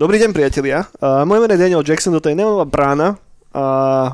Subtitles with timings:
[0.00, 3.20] Dobrý deň priatelia, uh, moje meno je Daniel Jackson, toto je Neonová brána
[3.50, 3.64] a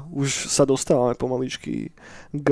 [0.08, 1.92] už sa dostávame pomaličky
[2.32, 2.48] k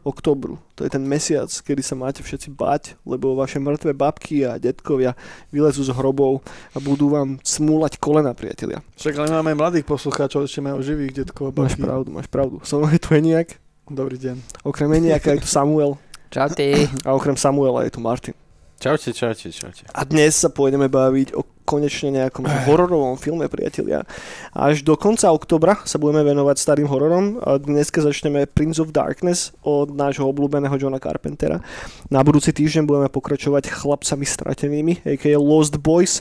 [0.00, 0.56] oktobru.
[0.74, 5.12] To je ten mesiac, kedy sa máte všetci bať, lebo vaše mŕtve babky a detkovia
[5.48, 6.40] vylezú z hrobov
[6.72, 8.80] a budú vám smúlať kolena, priatelia.
[8.96, 11.82] Však ale máme mladých poslucháčov, ešte majú živých detkov a Máš babky.
[11.84, 12.56] pravdu, máš pravdu.
[12.64, 14.64] Som je tu Eniak, Dobrý deň.
[14.64, 16.00] okrem Eniaka je tu Samuel
[16.32, 16.88] Čaute.
[17.04, 18.32] a okrem Samuela je tu Martin.
[18.80, 19.84] Čaute, čaute, čaute.
[19.92, 24.02] A dnes sa pôjdeme baviť o konečne nejakom hororovom filme, priatelia.
[24.50, 27.38] Až do konca oktobra sa budeme venovať starým hororom.
[27.42, 31.62] Dneska začneme Prince of Darkness od nášho obľúbeného Johna Carpentera.
[32.10, 35.38] Na budúci týždeň budeme pokračovať Chlapcami stratenými, a.k.a.
[35.38, 36.20] Lost Boys.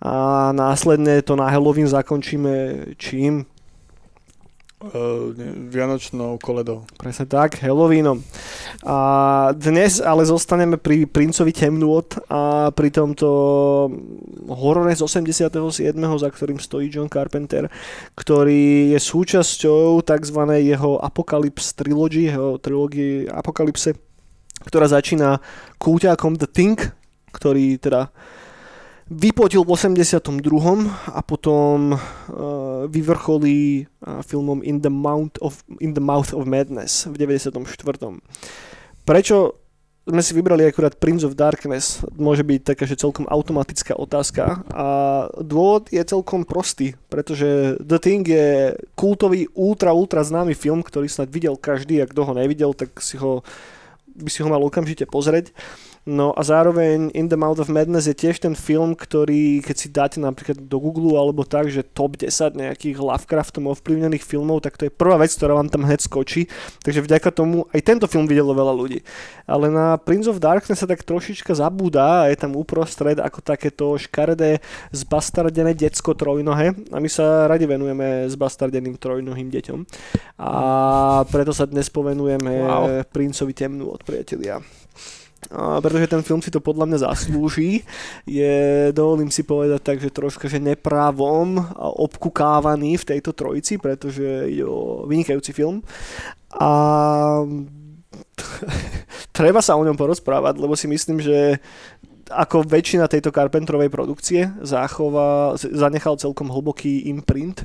[0.00, 3.44] A následne to na Halloween zakončíme čím?
[4.78, 6.86] Uh, ne, Vianočnou koledou.
[7.02, 8.22] Presne tak, Halloweenom.
[8.86, 8.98] A
[9.50, 13.26] dnes ale zostaneme pri Princovi Temnôt a pri tomto
[14.46, 15.58] horore z 87.,
[15.98, 17.66] za ktorým stojí John Carpenter,
[18.14, 20.40] ktorý je súčasťou tzv.
[20.62, 23.98] jeho Apocalypse Trilogy, jeho trilógie Apokalypse,
[24.62, 25.42] ktorá začína
[25.82, 26.78] kúťakom The Thing,
[27.34, 28.14] ktorý teda
[29.08, 30.44] vypotil v 82.
[31.08, 31.98] a potom uh,
[32.88, 37.56] vyvrcholí uh, filmom In the, Mount of, In the Mouth of Madness v 94.
[39.08, 39.36] Prečo
[40.08, 44.86] sme si vybrali akurát Prince of Darkness, môže byť taká, že celkom automatická otázka a
[45.36, 51.28] dôvod je celkom prostý, pretože The Thing je kultový, ultra, ultra známy film, ktorý snad
[51.28, 53.44] videl každý a kto ho nevidel, tak si ho
[54.18, 55.54] by si ho mal okamžite pozrieť.
[56.08, 59.88] No a zároveň In the Mouth of Madness je tiež ten film, ktorý keď si
[59.92, 64.88] dáte napríklad do Google alebo tak, že top 10 nejakých Lovecraftom ovplyvnených filmov, tak to
[64.88, 66.48] je prvá vec, ktorá vám tam hneď skočí.
[66.80, 69.04] Takže vďaka tomu aj tento film videlo veľa ľudí.
[69.44, 73.92] Ale na Prince of Darkness sa tak trošička zabúda a je tam uprostred ako takéto
[74.00, 74.64] škaredé
[74.96, 79.78] zbastardené decko trojnohe a my sa radi venujeme zbastardeným trojnohým deťom.
[80.40, 80.52] A
[81.28, 83.04] preto sa dnes povenujeme wow.
[83.12, 84.56] Princovi temnú od priatelia.
[85.48, 87.80] Pretože ten film si to podľa mňa zaslúži.
[88.28, 94.64] Je, dovolím si povedať tak, že troška že neprávom obkukávaný v tejto trojici, pretože je
[94.64, 95.80] o vynikajúci film.
[96.52, 96.68] A
[99.36, 101.56] treba sa o ňom porozprávať, lebo si myslím, že
[102.28, 107.64] ako väčšina tejto Carpenterovej produkcie zachová, zanechal celkom hlboký imprint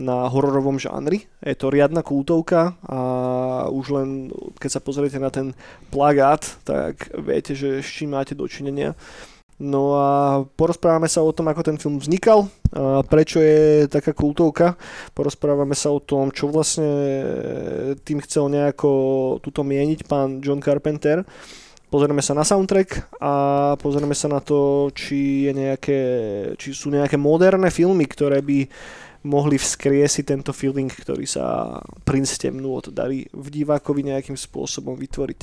[0.00, 1.28] na hororovom žánri.
[1.44, 3.00] Je to riadna kultovka a
[3.68, 4.08] už len
[4.56, 5.52] keď sa pozriete na ten
[5.92, 8.96] plagát, tak viete, že s čím máte dočinenia.
[9.60, 10.08] No a
[10.56, 14.80] porozprávame sa o tom, ako ten film vznikal, a prečo je taká kultovka,
[15.12, 16.88] porozprávame sa o tom, čo vlastne
[18.00, 21.28] tým chcel nejako tuto mieniť pán John Carpenter.
[21.92, 23.32] Pozrieme sa na soundtrack a
[23.76, 26.00] pozrieme sa na to, či, je nejaké,
[26.56, 28.64] či sú nejaké moderné filmy, ktoré by
[29.20, 31.76] mohli vzkriesiť tento feeling, ktorý sa
[32.08, 35.40] Prince Temnôt darí v divákovi nejakým spôsobom vytvoriť.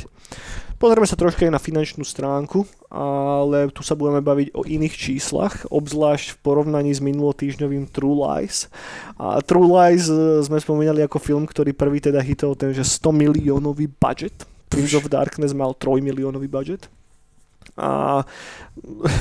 [0.82, 5.66] Pozrieme sa troška aj na finančnú stránku, ale tu sa budeme baviť o iných číslach,
[5.70, 8.70] obzvlášť v porovnaní s minulotýždňovým True Lies.
[9.18, 13.10] A True Lies e, sme spomínali ako film, ktorý prvý teda hitol ten, že 100
[13.14, 14.46] miliónový budget.
[14.70, 16.90] Prince of Darkness mal 3 miliónový budget
[17.76, 18.24] a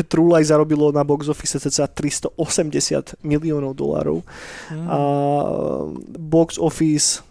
[0.07, 4.21] True Lies zarobilo na box office cca 380 miliónov dolárov
[4.69, 4.87] Mm.
[4.87, 4.99] a
[6.19, 7.23] box office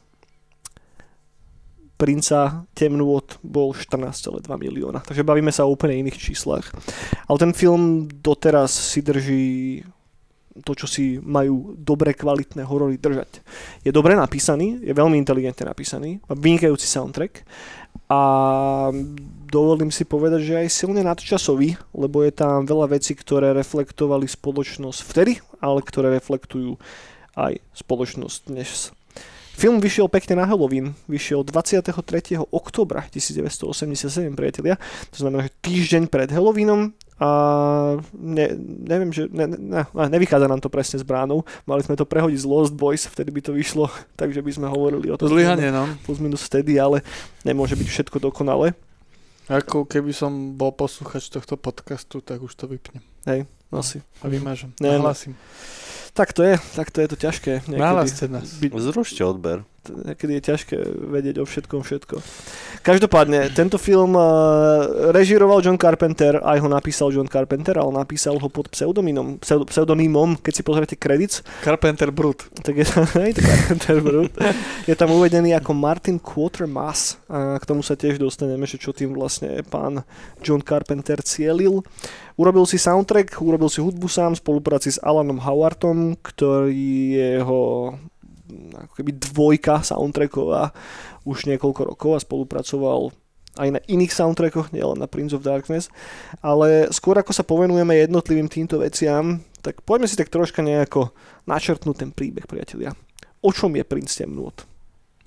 [1.95, 4.99] Princa Temnôt bol 14,2 milióna.
[4.99, 6.67] Takže bavíme sa o úplne iných číslach.
[7.23, 9.79] Ale ten film doteraz si drží
[10.63, 13.43] to, čo si majú dobre kvalitné horory držať.
[13.83, 17.43] Je dobre napísaný, je veľmi inteligentne napísaný, má vynikajúci soundtrack
[18.07, 18.21] a
[19.51, 24.99] dovolím si povedať, že aj silne nadčasový, lebo je tam veľa vecí, ktoré reflektovali spoločnosť
[25.03, 26.79] vtedy, ale ktoré reflektujú
[27.35, 28.95] aj spoločnosť dnes.
[29.55, 31.95] Film vyšiel pekne na Halloween, vyšiel 23.
[32.51, 34.75] oktobra 1987, priatelia,
[35.15, 37.29] to znamená, že týždeň pred Halloweenom a
[38.11, 38.45] ne,
[38.83, 42.43] neviem, že ne, ne, ne, nevychádza nám to presne s bránou, mali sme to prehodiť
[42.43, 43.87] z Lost Boys, vtedy by to vyšlo,
[44.19, 45.87] takže by sme hovorili o To tom zlyhanie, no.
[46.03, 46.99] plus minus vtedy, ale
[47.47, 48.75] nemôže byť všetko dokonale.
[49.45, 53.05] Ako keby som bol posluchač tohto podcastu, tak už to vypnem.
[53.29, 54.01] Hej, asi.
[54.19, 54.73] A vymažem.
[54.81, 54.97] Ne.
[54.97, 55.37] Nahlasím.
[56.17, 57.51] Tak to je, tak to je to ťažké.
[57.69, 58.57] Nahláste nás.
[58.57, 59.67] Byť, Zrušte odber.
[59.91, 60.75] Niekedy je ťažké
[61.09, 62.15] vedieť o všetkom všetko.
[62.85, 68.47] Každopádne, tento film uh, režiroval John Carpenter, aj ho napísal John Carpenter, ale napísal ho
[68.49, 72.45] pod pseudonymom, pseud, pseudonymom, keď si pozriete credits, Carpenter Brut.
[72.61, 72.85] tak je,
[73.21, 74.33] hej, to Carpenter Brut.
[74.85, 79.17] je tam uvedený ako Martin Quatermass a k tomu sa tiež dostaneme, že čo tým
[79.17, 80.05] vlastne pán
[80.45, 81.81] John Carpenter cielil.
[82.35, 87.61] Urobil si soundtrack, urobil si hudbu sám v spolupráci s Alanom Howardom, ktorý je jeho
[88.75, 90.71] ako keby dvojka soundtracková
[91.25, 93.13] už niekoľko rokov a spolupracoval
[93.55, 95.87] aj na iných soundtrackoch, nielen na Prince of Darkness.
[96.43, 101.15] Ale skôr ako sa povenujeme jednotlivým týmto veciam, tak poďme si tak troška nejako
[101.47, 102.91] načrtnúť ten príbeh, priatelia.
[103.39, 104.55] O čom je Prince Temnôt?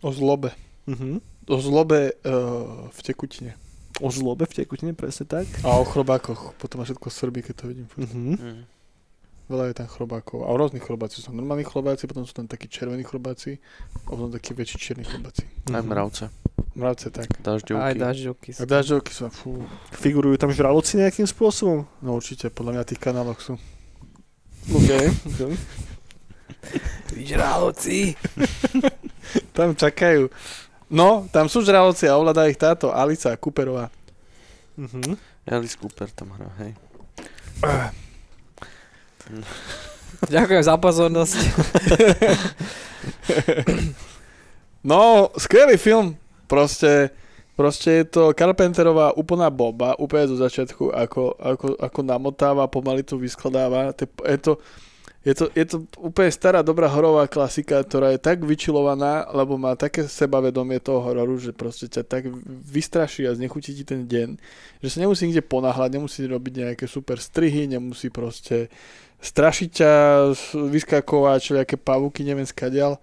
[0.04, 0.52] O zlobe.
[0.86, 1.24] Mhm.
[1.48, 3.56] O zlobe uh, v tekutine.
[4.04, 5.48] O zlobe v tekutine, presne tak.
[5.64, 6.54] A o chrobákoch.
[6.60, 7.88] Potom má všetko srby, keď to vidím.
[7.96, 8.32] Mhm.
[8.36, 8.62] Mm.
[9.48, 10.44] Veľa je tam chrobákov.
[10.44, 11.18] A rôznych chrobáci.
[11.18, 13.56] Sú tam normálni chrobáci, potom sú tam takí červení chrobáci
[14.04, 15.48] a potom takí väčší čierni chrobáci.
[15.72, 15.88] Aj Mhm.
[15.88, 16.24] mravce.
[16.76, 17.26] Mravce tak.
[17.40, 17.80] Dažďovky.
[17.80, 18.50] Aj dažďovky.
[18.54, 21.88] A dažďovky sú, fú, Figurujú tam žraloci nejakým spôsobom?
[21.98, 23.56] no určite, podľa mňa tých kanáloch sú.
[24.68, 24.90] OK.
[25.32, 25.52] okay.
[27.16, 28.14] Žraloci.
[29.56, 30.28] Tam čakajú.
[30.88, 33.92] No, tam sú žraloci a ovláda ich táto Alica Cooperová.
[34.76, 35.16] Mhm.
[35.44, 36.72] Alice Cooper tam hrá, hej.
[40.34, 41.36] Ďakujem za pozornosť.
[44.88, 46.16] No, skvelý film.
[46.48, 47.12] Proste,
[47.52, 53.20] proste je to Carpenterová úplná bomba, úplne zo začiatku, ako, ako, ako namotáva, pomaly to
[53.20, 53.92] vyskladáva.
[54.24, 54.56] Je to,
[55.28, 59.76] je to, je to úplne stará, dobrá horová klasika, ktorá je tak vyčilovaná, lebo má
[59.76, 64.40] také sebavedomie toho hororu, že proste ťa tak vystraší a znechutí ti ten deň,
[64.80, 68.72] že sa nemusí nikde ponáhľať, nemusí robiť nejaké super strihy, nemusí proste
[69.18, 69.92] strašiť ťa,
[70.54, 72.96] vyskakovať, všelijaké pavúky, neviem skadial.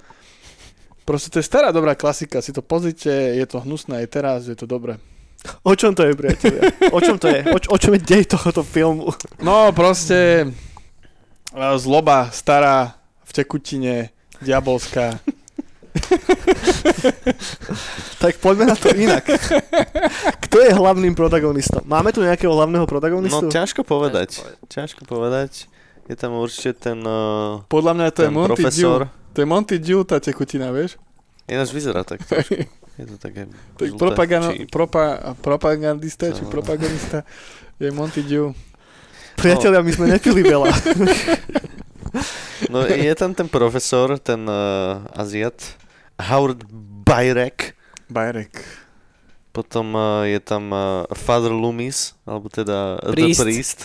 [1.06, 4.58] Proste to je stará dobrá klasika, si to pozrite, je to hnusné aj teraz, je
[4.58, 4.98] to dobré.
[5.62, 6.74] O čom to je, priatelia?
[6.90, 7.46] O čom to je?
[7.46, 9.14] O, o čom je dej tohoto filmu?
[9.38, 10.50] No proste
[11.54, 14.10] a, zloba stará v tekutine,
[14.42, 15.16] diabolská.
[18.20, 19.24] Tak poďme na to inak.
[20.48, 21.84] Kto je hlavným protagonistom?
[21.86, 23.48] Máme tu nejakého hlavného No protagonistu?
[23.48, 24.42] ťažko povedať.
[24.68, 25.70] Ťažko povedať.
[26.06, 29.00] Je tam určite ten, uh, Podľa mňa to je ten Monty profesor.
[29.10, 29.34] Dew.
[29.34, 31.02] To je Monty Dew, tá tekutina, vieš?
[31.50, 32.22] Ináč vyzerá tak.
[32.96, 37.28] Je to také Tak žlté, propaganda, či- propa, propagandista, či propagandista
[37.76, 38.56] je Monty Dew.
[39.36, 40.72] Priatelia, my sme nepili veľa.
[42.72, 45.76] No je tam ten profesor, ten uh, Aziat,
[46.16, 46.64] Howard
[47.04, 47.76] Byrek,
[48.08, 48.64] Bajrek.
[49.52, 53.36] potom uh, je tam uh, Father Loomis, alebo teda Priest.
[53.36, 53.80] The Priest.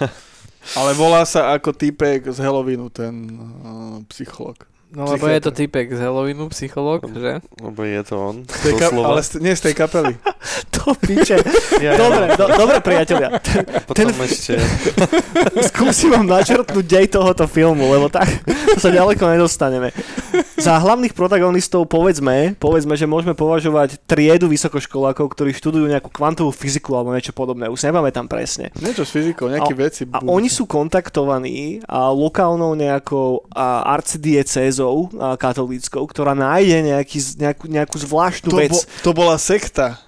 [0.72, 4.56] Ale volá sa ako týpek z Halloweenu, ten uh, psycholog.
[4.94, 7.42] No lebo je to typek z Halloweenu, psychológ, že?
[7.58, 8.36] Lebo je to on.
[8.46, 10.14] Tej ka- ale z, nie z tej kapely.
[10.74, 11.42] to piče.
[11.82, 13.42] Ja, Dobre, do, dobre priatelia.
[13.90, 14.54] Potom ten- ešte...
[15.74, 18.30] Skúsim vám načrtnúť dej tohoto filmu, lebo tak
[18.82, 19.90] sa ďaleko nedostaneme.
[20.54, 26.94] Za hlavných protagonistov povedzme, povedzme, že môžeme považovať triedu vysokoškolákov, ktorí študujú nejakú kvantovú fyziku
[26.94, 27.66] alebo niečo podobné.
[27.66, 28.70] Už nepamätám presne.
[28.78, 30.02] Niečo s fyzikou, nejaké A- veci.
[30.06, 30.30] A budú.
[30.30, 37.64] oni sú kontaktovaní a lokálnou nejakou a, arcidiecézou a, katolíckou, ktorá nájde nejaký, z- nejakú,
[37.66, 38.70] nejakú zvláštnu to, vec.
[38.70, 39.98] bo, to bola sekta.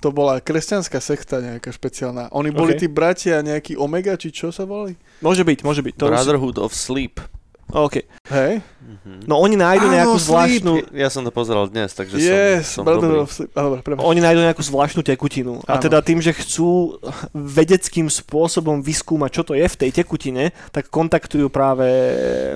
[0.00, 2.32] To bola kresťanská sekta nejaká špeciálna.
[2.32, 2.80] Oni boli Ok.
[2.80, 4.96] tí bratia nejaký Omega, či čo sa volali?
[5.20, 5.94] Môže byť, môže byť.
[6.00, 7.20] To Brotherhood of Sleep.
[7.70, 8.02] OK.
[8.32, 8.64] Hej?
[8.80, 9.28] Mhm.
[9.28, 10.26] No oni nájdu Áno, nejakú Sleep.
[10.26, 10.72] zvláštnu...
[10.96, 13.28] Ja som to pozeral dnes, takže yes, som, som dobrý.
[13.28, 13.52] Sleep.
[13.52, 14.02] A, dobre, prepáč.
[14.02, 15.60] Oni nájdu nejakú zvláštnu tekutinu.
[15.68, 15.82] A Áno.
[15.84, 16.96] teda tým, že chcú
[17.30, 21.86] vedeckým spôsobom vyskúmať, čo to je v tej tekutine, tak kontaktujú práve,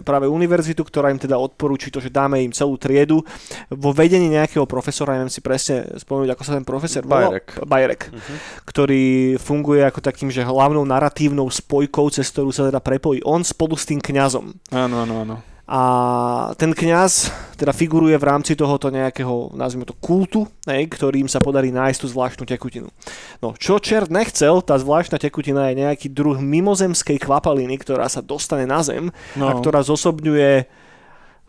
[0.00, 3.20] práve univerzitu, ktorá im teda odporúči to, že dáme im celú triedu
[3.68, 7.36] vo vedení nejakého profesora, neviem si presne spomenúť, ako sa ten profesor volal.
[7.36, 7.46] Bajrek.
[7.62, 8.34] Bajrek, Mhm.
[8.64, 9.04] ktorý
[9.36, 13.84] funguje ako takým, že hlavnou naratívnou spojkou, cez ktorú sa teda prepojí on spolu s
[13.84, 14.56] tým kňazom.
[14.72, 15.36] Áno, áno, áno.
[15.64, 21.40] A ten kňaz teda figuruje v rámci tohoto nejakého, nazvime to kultu, hej, ktorým sa
[21.40, 22.92] podarí nájsť tú zvláštnu tekutinu.
[23.40, 28.68] No, čo čert nechcel, tá zvláštna tekutina je nejaký druh mimozemskej kvapaliny, ktorá sa dostane
[28.68, 29.08] na zem
[29.40, 29.48] No.
[29.48, 30.68] a ktorá zosobňuje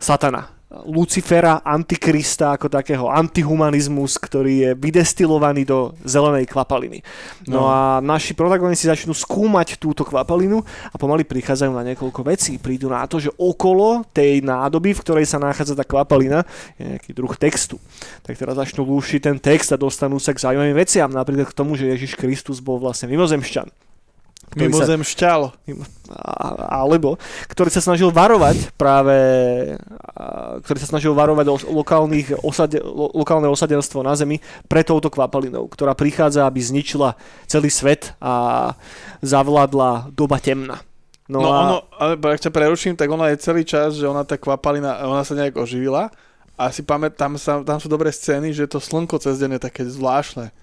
[0.00, 0.55] satana.
[0.66, 7.06] Lucifera, antikrista ako takého antihumanizmus, ktorý je vydestilovaný do zelenej kvapaliny.
[7.46, 7.70] No, No.
[7.70, 12.58] a naši protagonisti začnú skúmať túto kvapalinu a pomaly prichádzajú na niekoľko vecí.
[12.58, 16.42] Prídu na to, že okolo tej nádoby, v ktorej sa nachádza tá kvapalina,
[16.74, 17.78] je nejaký druh textu.
[18.26, 21.78] Tak teraz začnú lúšiť ten text a dostanú sa k zaujímavým veciam, napríklad k tomu,
[21.78, 23.85] že Ježiš Kristus bol vlastne mimozemšťan.
[24.54, 25.40] Ktorý sa, Mimozem šťal.
[26.12, 27.18] a- alebo
[27.50, 29.16] ktorý sa snažil varovať práve
[30.64, 35.68] ktorý sa snažil varovať o lokálnych osade, lo, lokálne osadenstvo na Zemi pre touto kvapalinou,
[35.68, 38.72] ktorá prichádza, aby zničila celý svet a
[39.20, 40.80] zavládla doba temna.
[41.26, 44.22] No, No, a ono, ale ak ťa preruším, tak ona je celý čas, že ona
[44.22, 46.14] tá kvapalina, ona sa nejak oživila
[46.54, 49.82] a si pamätám, sa, tam sú dobré scény, že to slnko cez deň je také
[49.84, 50.54] zvláštne.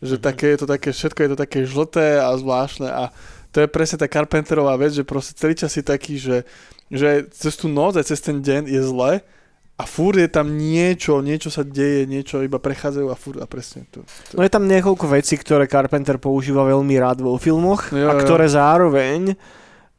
[0.00, 0.22] Že Mhm.
[0.24, 3.12] také je to také, všetko je to také žlté a zvláštne a
[3.52, 6.46] to je presne tá Carpenterová vec, že proste celý čas si taký, že,
[6.88, 9.12] že cez tú noc a cez ten deň je zle
[9.80, 13.84] a fúr je tam niečo, niečo sa deje, niečo iba prechádzajú a fúr a presne
[13.90, 14.04] to.
[14.30, 14.36] to.
[14.36, 18.20] No je tam niekoľko vecí, ktoré Carpenter používa veľmi rád vo filmoch Jo, a jo.
[18.22, 19.34] ktoré zároveň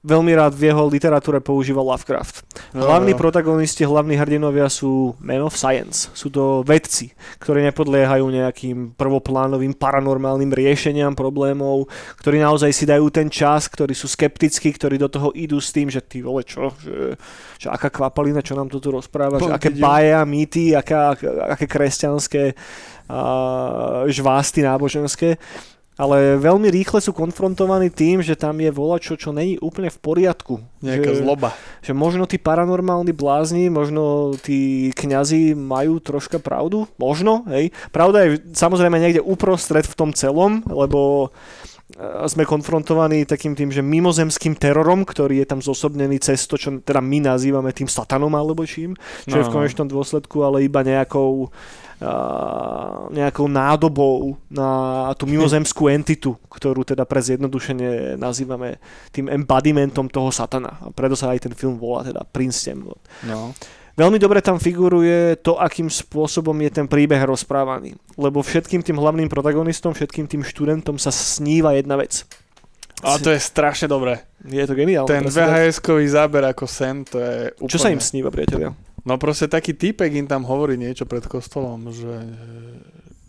[0.02, 2.42] veľmi rád v jeho literatúre používa Lovecraft.
[2.74, 3.22] Hlavní Jo, jo.
[3.22, 6.10] protagonisti, hlavní hrdinovia sú men of science.
[6.18, 11.86] Sú to vedci, ktorí nepodliehajú nejakým prvoplánovým paranormálnym riešeniam problémov,
[12.18, 15.94] ktorí naozaj si dajú ten čas, ktorí sú skeptickí, ktorí do toho idú s tým,
[15.94, 17.14] že ty vole čo, že,
[17.62, 21.14] že aká kvapalina, čo nám tu rozpráva, že aké bája, mýty, aká,
[21.54, 22.58] aké kresťanské
[23.06, 25.38] a, žvásty náboženské
[26.02, 30.58] ale veľmi rýchle sú konfrontovaní tým, že tam je volačo, čo není úplne v poriadku.
[30.82, 31.54] Nejaká že, zloba.
[31.86, 37.70] že možno tí paranormálni blázni, možno tí kňazi majú troška pravdu, možno, hej.
[37.94, 41.30] Pravda je samozrejme niekde uprostred v tom celom, lebo
[41.94, 46.82] e, sme konfrontovaní takým tým, že mimozemským terorom, ktorý je tam zosobnený cez to, čo
[46.82, 48.98] teda my nazývame tým satanom alebo čím,
[49.30, 49.56] čo je v No, no.
[49.62, 51.91] konečnom dôsledku ale iba nejakou a,
[53.14, 58.82] nejakou nádobou na tú mimozemskú entitu, ktorú teda pre zjednodušenie nazývame
[59.14, 60.82] tým embodimentom toho satana.
[60.82, 62.98] A preto sa aj ten film volá teda Prince Temnot.
[63.30, 63.54] No.
[63.92, 67.94] Veľmi dobre tam figuruje to, akým spôsobom je ten príbeh rozprávaný.
[68.18, 72.26] Lebo všetkým tým hlavným protagonistom, všetkým tým študentom sa sníva jedna vec.
[73.02, 74.22] A to je strašne dobré.
[74.46, 75.10] Je to geniálne.
[75.10, 75.26] Ten.
[75.26, 77.74] VHS-kový záber ako sen, to je úplne...
[77.74, 78.74] Čo sa im sníva, priatelia?
[79.02, 82.34] No proste taký týpek im tam hovorí niečo pred kostolom, že e,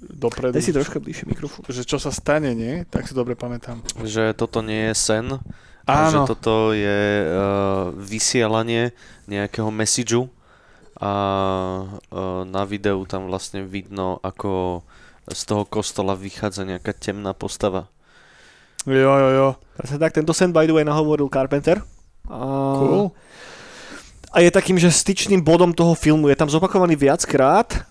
[0.05, 0.53] dopredu...
[0.53, 1.65] Daj si troška bližšie mikrofón.
[1.65, 2.85] Že čo sa stane, nie?
[2.93, 3.81] Tak si dobre pamätám.
[4.05, 5.27] Že toto nie je sen,
[5.83, 8.95] a že Áno, toto je uh, vysielanie
[9.27, 10.31] nejakého messageu
[10.95, 11.13] a
[11.91, 14.83] uh, na videu tam vlastne vidno, ako
[15.27, 17.91] z toho kostola vychádza nejaká temná postava.
[18.87, 19.49] jo, jo, jo.
[19.75, 21.83] Presne tak, tento sen by the way nahovoril Carpenter.
[22.31, 22.39] A,
[22.79, 23.11] Cool.
[24.33, 27.85] A je takým, že styčným bodom toho filmu je tam zopakovaný viackrát.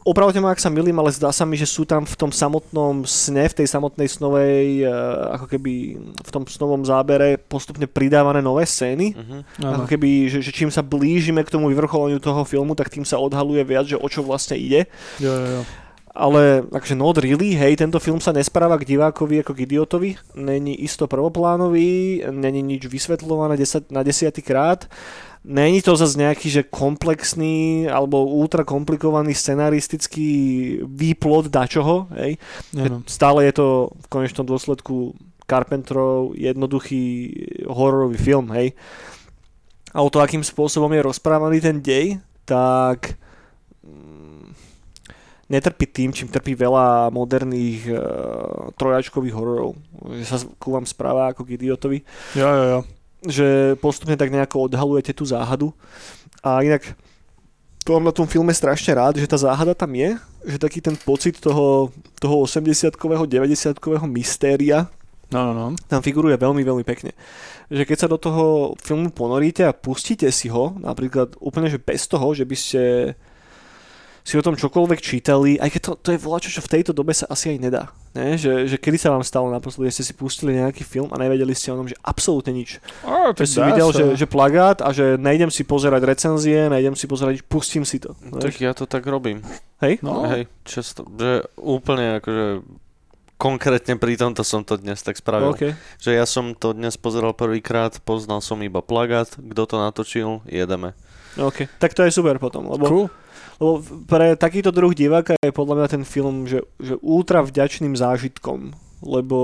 [0.00, 3.04] Opravte ma, ak sa milím, ale zdá sa mi, že sú tam v tom samotnom
[3.04, 4.90] sne, v tej samotnej snovej, eh,
[5.36, 9.12] ako keby v tom snovom zábere postupne pridávané nové scény.
[9.12, 9.44] Uh-huh.
[9.60, 13.20] Ako keby, že, že čím sa blížime k tomu vyvrcholeniu toho filmu, tak tým sa
[13.20, 14.88] odhaluje viac, že o čo vlastne ide.
[15.20, 15.62] Jo, jo, jo.
[16.10, 20.74] Ale takže not really, hej, tento film sa nespráva k divákovi ako k idiotovi, není
[20.82, 24.90] isto prvoplánový, není nič vysvetľované 10, na desiatý krát,
[25.44, 30.30] není to zase nejaký, že komplexný alebo ultra komplikovaný scenaristický
[30.84, 32.36] výplod dačoho, hej.
[32.76, 33.00] Áno.
[33.08, 33.66] Stále je to
[34.04, 35.16] v konečnom dôsledku
[35.48, 37.32] Carpenterov jednoduchý
[37.66, 38.76] hororový film, hej.
[39.90, 43.18] A o to, akým spôsobom je rozprávaný ten dej, tak
[43.82, 44.54] mm,
[45.50, 47.98] netrpí tým, čím trpí veľa moderných uh,
[48.78, 49.74] trojačkových hororov.
[50.14, 51.98] Že sa ku vám správa ako k idiotovi.
[52.38, 52.80] Jo, jo, jo.
[53.24, 55.72] Že postupne tak nejako odhalujete tú záhadu.
[56.40, 56.96] A inak
[57.84, 60.96] to mám na tom filme strašne rád, že tá záhada tam je, že taký ten
[60.96, 61.88] pocit toho,
[62.20, 64.88] toho 80-kového, 90-kového mystéria
[65.30, 65.66] No, no, no.
[65.86, 67.14] tam figuruje veľmi, veľmi pekne.
[67.70, 72.10] Že keď sa do toho filmu ponoríte a pustíte si ho, napríklad úplne že bez
[72.10, 72.82] toho, že by ste
[74.24, 77.12] si o tom čokoľvek čítali, aj keď to, to je volačo, čo v tejto dobe
[77.16, 77.82] sa asi aj nedá.
[78.10, 78.34] Ne?
[78.34, 81.54] Že, že kedy sa vám stalo naposledy, že ste si pustili nejaký film a nevedeli
[81.54, 82.82] ste o tom, že absolútne nič.
[83.06, 87.06] Á, Že si videl, že, že plagát a že nejdem si pozerať recenzie, nejdem si
[87.06, 88.18] pozerať, pustím si to.
[88.18, 89.40] Tak ja to tak robím.
[89.78, 90.02] Hej?
[90.02, 91.06] No, Hej, často.
[91.06, 92.46] Že úplne akože
[93.40, 95.56] konkrétne pri tomto som to dnes tak spravil.
[95.56, 95.72] OK.
[95.96, 100.92] Že ja som to dnes pozeral prvýkrát, poznal som iba plagát, kto to natočil, jedeme.
[101.40, 101.64] OK.
[101.80, 103.06] Tak to je super potom, lebo cool.
[103.60, 108.72] Lebo pre takýto druh diváka je podľa mňa ten film že, že ultra vďačným zážitkom,
[109.04, 109.38] lebo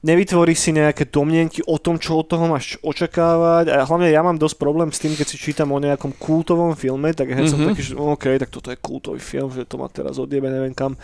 [0.00, 4.40] nevytvorí si nejaké domnenky o tom, čo od toho máš očakávať a hlavne ja mám
[4.40, 7.52] dosť problém s tým, keď si čítam o nejakom kultovom filme, tak hneď mm-hmm.
[7.52, 7.68] som Mhm.
[7.72, 10.96] taký, že OK, tak toto je kultový film, že to ma teraz odjebe neviem kam.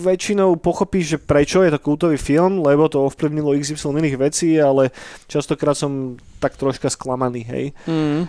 [0.00, 4.88] Väčšinou pochopíš, že prečo je to kultový film, lebo to ovplyvnilo XY iných vecí, ale
[5.28, 8.24] častokrát som tak troška sklamaný, hej Mm.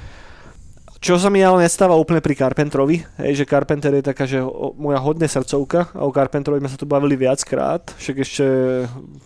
[1.06, 4.74] Čo sa mi ale nestáva úplne pri Carpenterovi, hej, že Carpenter je taká, že o,
[4.74, 8.46] moja hodne srdcovka a o Carpenterovi sme sa tu bavili viackrát, však ešte,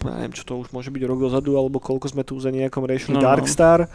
[0.04, 2.84] ja neviem, čo to už môže byť rok dozadu, alebo koľko sme tu za nejakom
[2.84, 3.32] riešili No, no.
[3.32, 3.88] Darkstar,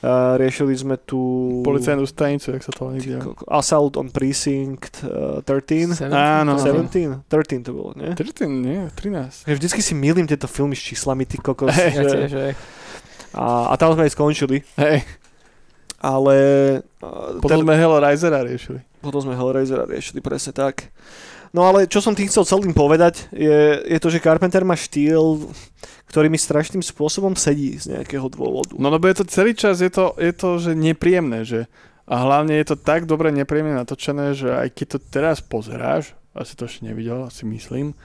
[0.00, 1.20] a riešili sme tu...
[1.60, 3.20] Policajnú stanicu, jak sa to niekde.
[3.52, 6.08] Assault on Precinct uh, 13.
[6.08, 6.64] Áno, áno.
[6.88, 7.28] 17?
[7.28, 8.16] 13 to bolo, nie?
[8.16, 9.44] 13, nie, 13.
[9.44, 11.76] Ja vždycky si milím tieto filmy s číslami, ty kokos.
[11.76, 12.52] Ja že- tiež, hej.
[13.36, 14.64] a, a tam sme aj skončili.
[14.80, 15.04] Hej,
[16.00, 16.36] Ale
[17.04, 18.80] uh, potom sme Hellraisera riešili.
[19.04, 20.88] potom sme Hellraisera riešili, presne tak.
[21.52, 25.50] No ale čo som tým chcel celým povedať, je, je to, že Carpenter má štýl,
[26.08, 28.78] ktorý mi strašným spôsobom sedí z nejakého dôvodu.
[28.78, 31.66] No lebo je to celý čas, je to, je to že nepríjemné, že
[32.10, 36.54] a hlavne je to tak dobre nepríjemne natočené, že aj keď to teraz pozeráš, asi
[36.54, 37.98] to ešte nevidel, asi myslím,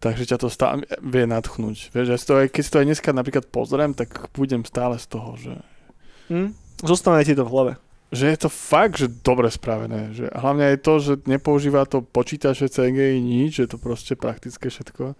[0.00, 1.92] takže ťa to stále vie nadchnúť.
[1.92, 5.00] Vieš, ja si to aj, keď si to aj dneska napríklad pozriem, tak budem stále
[5.00, 5.56] z toho, že,
[6.28, 6.52] Hm?
[6.80, 7.72] Zostane ti to v hlave.
[8.08, 10.16] že je to fakt, že dobre spravené.
[10.16, 14.66] Že, hlavne aj to, že nepoužíva to počítače CGI nič, že je to proste praktické
[14.66, 15.12] všetko.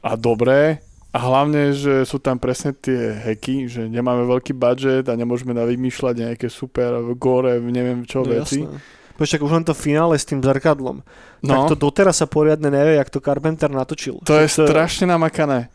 [0.00, 0.80] A dobré.
[1.10, 5.64] A hlavne, že sú tam presne tie hacky, že nemáme veľký budget a nemôžeme na
[5.64, 8.64] vymýšľať nejaké super gore, neviem čo No, veci.
[8.64, 8.80] jasné.
[9.16, 11.00] Počkaj, už len to finále s tým zrkadlom.
[11.40, 14.20] No, Tak to doteraz sa poriadne nevie, jak to Carpenter natočil.
[14.22, 15.72] to je Však strašne namakané.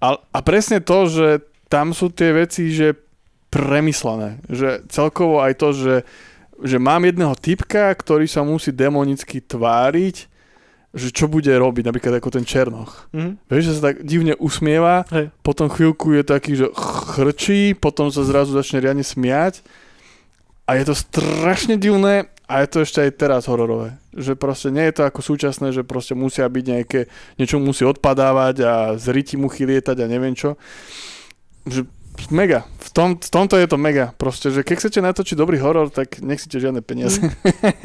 [0.00, 2.96] A, a presne to, že tam sú tie veci, že
[3.48, 4.40] premyslené.
[4.48, 5.96] Že celkovo aj to, že,
[6.60, 10.28] že mám jedného typka, ktorý sa musí demonicky tváriť,
[10.96, 13.12] že čo bude robiť, napríklad ako ten Černoch.
[13.12, 13.44] Mhm.
[13.48, 15.28] Vieš, že sa tak divne usmieva, Hej.
[15.44, 16.66] potom chvíľku je taký, že
[17.12, 19.60] chrčí, potom sa zrazu začne riadne smiať
[20.64, 24.00] a je to strašne divné a je to ešte aj teraz hororové.
[24.16, 27.00] Že proste nie je to ako súčasné, že proste musia byť nejaké,
[27.36, 30.56] niečo musí odpadávať a z ryti muchy lietať a neviem čo.
[31.68, 31.84] Že
[32.28, 32.60] mega.
[32.78, 34.10] V, tom, v tomto je to mega.
[34.14, 37.22] Proste, že keď chcete natočiť dobrý horor, tak nechcete žiadne peniaze.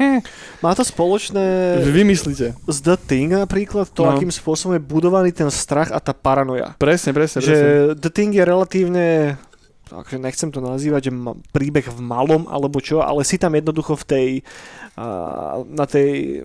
[0.64, 2.58] Má to spoločné Vymyslíte.
[2.58, 4.12] s The Thing napríklad, to, No.
[4.12, 6.74] akým spôsobom je budovaný ten strach a tá paranoja.
[6.76, 7.94] Presne, presne, že presne.
[7.96, 9.06] The Thing je relatívne
[9.84, 11.12] takže nechcem to nazývať, že
[11.52, 14.28] príbeh v malom alebo čo, ale si tam jednoducho v tej
[15.68, 16.42] na tej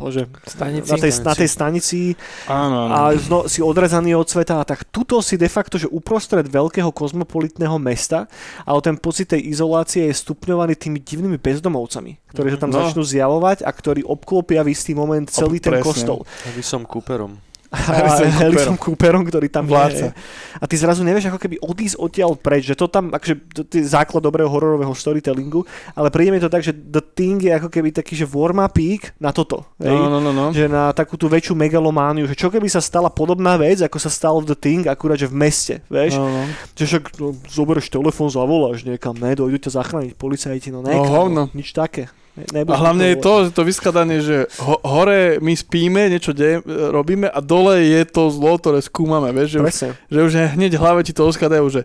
[0.00, 0.88] bože, Stanici.
[0.88, 1.98] na tej, na tej stanici
[2.46, 2.92] Áno, áno.
[2.92, 6.88] a zno, si odrezaný od sveta a tak tuto si de facto, že uprostred veľkého
[6.88, 8.24] kozmopolitného mesta,
[8.62, 12.80] ale ten pocit tej izolácie je stupňovaný tými divnými bezdomovcami, ktorí sa tam No.
[12.80, 15.84] začnú zjavovať a ktorí obklopia v istý moment celý ten presne.
[15.84, 16.18] kostol.
[16.48, 17.49] Aby som Cooperom.
[17.70, 20.10] A Harrison Cooperom, ktorý tam Vládca.
[20.58, 23.86] A ty zrazu nevieš ako keby odísť odtiaľ preč, že to tam, akože to, je
[23.86, 25.62] základ dobrého hororového storytellingu,
[25.94, 29.30] ale príde mi to tak, že The Thing je ako keby taký, že warm-upík na
[29.30, 29.70] toto.
[29.78, 29.94] Hej?
[29.94, 30.46] No, no, no, no.
[30.50, 34.10] Že na takú tú väčšiu megalomániu, že čo keby sa stala podobná vec, ako sa
[34.10, 36.18] stalo v The Thing, akurát, že v meste, vieš?
[36.18, 36.42] no, no.
[36.74, 41.06] Že však no, zoberieš telefón, zavoláš niekam, ne, dojdu ťa zachrániť policajti, no ne, No,
[41.06, 41.42] hovno.
[41.54, 42.10] nič také.
[42.38, 43.24] Ne, A hlavne je volať.
[43.26, 48.06] to, že to vyskladanie, že ho, hore my spíme, niečo deje, robíme a dole je
[48.06, 49.90] to zlo, ktoré skúmame, vieš, že už, Presne.
[50.06, 51.82] že už hneď v hlave ti to uskladajú, že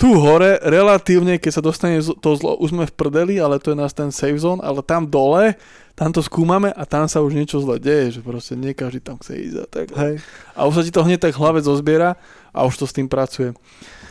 [0.00, 3.78] tu hore, relatívne, keď sa dostane to zlo, už sme v prdeli, ale to je
[3.78, 5.54] nás ten safe zone, ale tam dole,
[5.92, 9.20] tam to skúmame a tam sa už niečo zle deje, že proste nie každý tam
[9.20, 9.86] chce ísť a tak.
[9.92, 10.14] Hej.
[10.56, 12.16] A už sa ti to hneď tak hlave zozbiera
[12.50, 13.52] a už to s tým pracuje.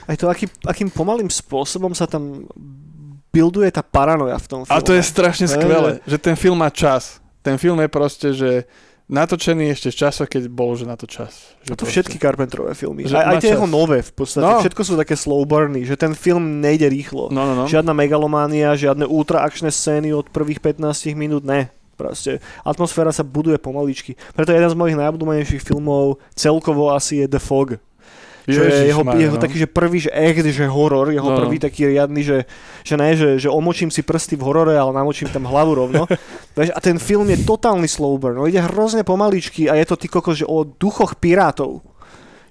[0.06, 2.46] Aj to, aký, akým pomalým spôsobom sa tam
[3.32, 4.76] builduje tá paranoja v tom filme.
[4.76, 7.24] A to je strašne skvelé, že ten film má čas.
[7.42, 8.70] Ten film je proste, že
[9.12, 11.56] natočený ešte z času, keď bolo, že na to čas.
[11.64, 13.04] A Že to proste- všetky Carpenterové filmy.
[13.08, 14.46] Že Aj, aj tie jeho nové v podstate.
[14.48, 14.64] No.
[14.64, 17.28] Všetko sú také slow burny, že ten film nejde rýchlo.
[17.28, 17.66] No, no, no.
[17.68, 21.68] Žiadna megalománia, žiadne ultra akčné scény od prvých 15 minút, ne.
[22.00, 24.18] Proste atmosféra sa buduje pomaličky.
[24.34, 27.78] Preto jeden z mojich najobľúbenejších filmov celkovo asi je The Fog.
[28.50, 29.44] Čo je jeho, Ježišmarja, jeho no.
[29.44, 31.42] taký, že prvý, že echt, že horor, jeho No, no.
[31.46, 32.38] prvý taký riadny, že,
[32.82, 36.10] že ne, že, že omočím si prsty v horore, ale namočím tam hlavu rovno.
[36.58, 39.96] Vieš, a ten film je totálny slow burn, no ide hrozne pomaličky a je to
[39.96, 41.86] ty kokos, že o duchoch pirátov.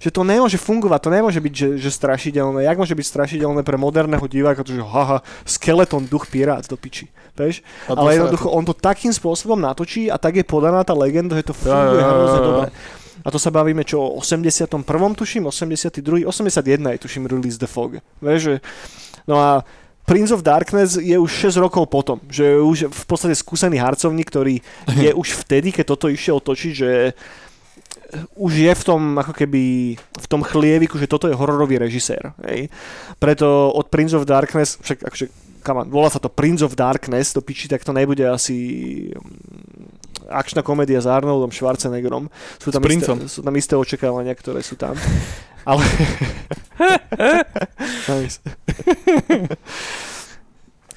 [0.00, 2.64] Že to nemôže fungovať, to nemôže byť, že, že strašidelné.
[2.64, 7.12] Jak môže byť strašidelné pre moderného diváka, to, že haha, skeleton, duch pirát do piči.
[7.36, 7.60] Vieš?
[7.84, 11.54] Ale jednoducho on to takým spôsobom natočí a tak je podaná tá legenda, že to
[11.56, 12.46] funguje ja, ja, hrozne ja.
[12.48, 12.68] dobre.
[13.24, 14.68] A to sa bavíme čo o 81.
[15.16, 16.24] tuším, 82.
[16.26, 18.00] 81 je tuším release The Fog.
[18.20, 18.54] Vieš, že...
[19.28, 19.64] No a
[20.10, 24.26] Prince of Darkness je už 6 rokov potom, že je už v podstate skúsený harcovník,
[24.26, 24.58] ktorý
[24.98, 26.90] je už vtedy, keď toto išiel točiť, že
[28.34, 32.34] už je v tom ako keby v tom chlieviku, že toto je hororový režisér.
[32.42, 32.66] Hej.
[33.22, 35.26] Preto od Prince of Darkness, však akože,
[35.62, 38.58] come on, volá sa to Prince of Darkness, to piči, tak to nebude asi
[40.30, 42.30] akčná komédia s Arnoldom Schwarzeneggerom.
[42.62, 44.94] Sú tam, isté, sú tam isté očakávania, ktoré sú tam.
[45.68, 45.84] Ale...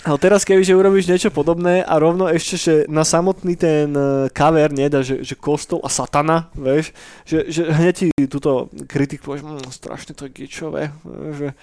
[0.04, 4.67] Ale teraz kebyže urobíš niečo podobné a rovno ešte, že na samotný ten eh, cover
[4.76, 6.91] nedá, že, že kostol a satana, vieš,
[7.24, 10.91] že, že hneď ti túto kritik povieš, mmm, strašne to je gičové,
[11.39, 11.56] že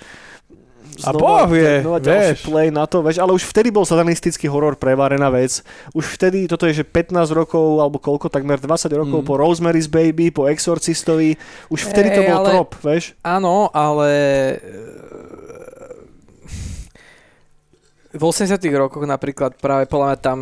[1.01, 2.43] A Boh vie, znova vieš.
[2.43, 5.63] play na to, vieš, ale už vtedy bol satanistický horor prevarená vec.
[5.91, 9.27] Už vtedy, toto je, že 15 rokov, alebo koľko, takmer 20 rokov Mm.
[9.27, 13.05] po Rosemary's Baby, po Exorcistovi, už vtedy to Ej, bol ale- trop, vieš.
[13.21, 14.11] Áno, ale
[18.11, 20.39] v 80 rokoch napríklad práve podľa mňa tam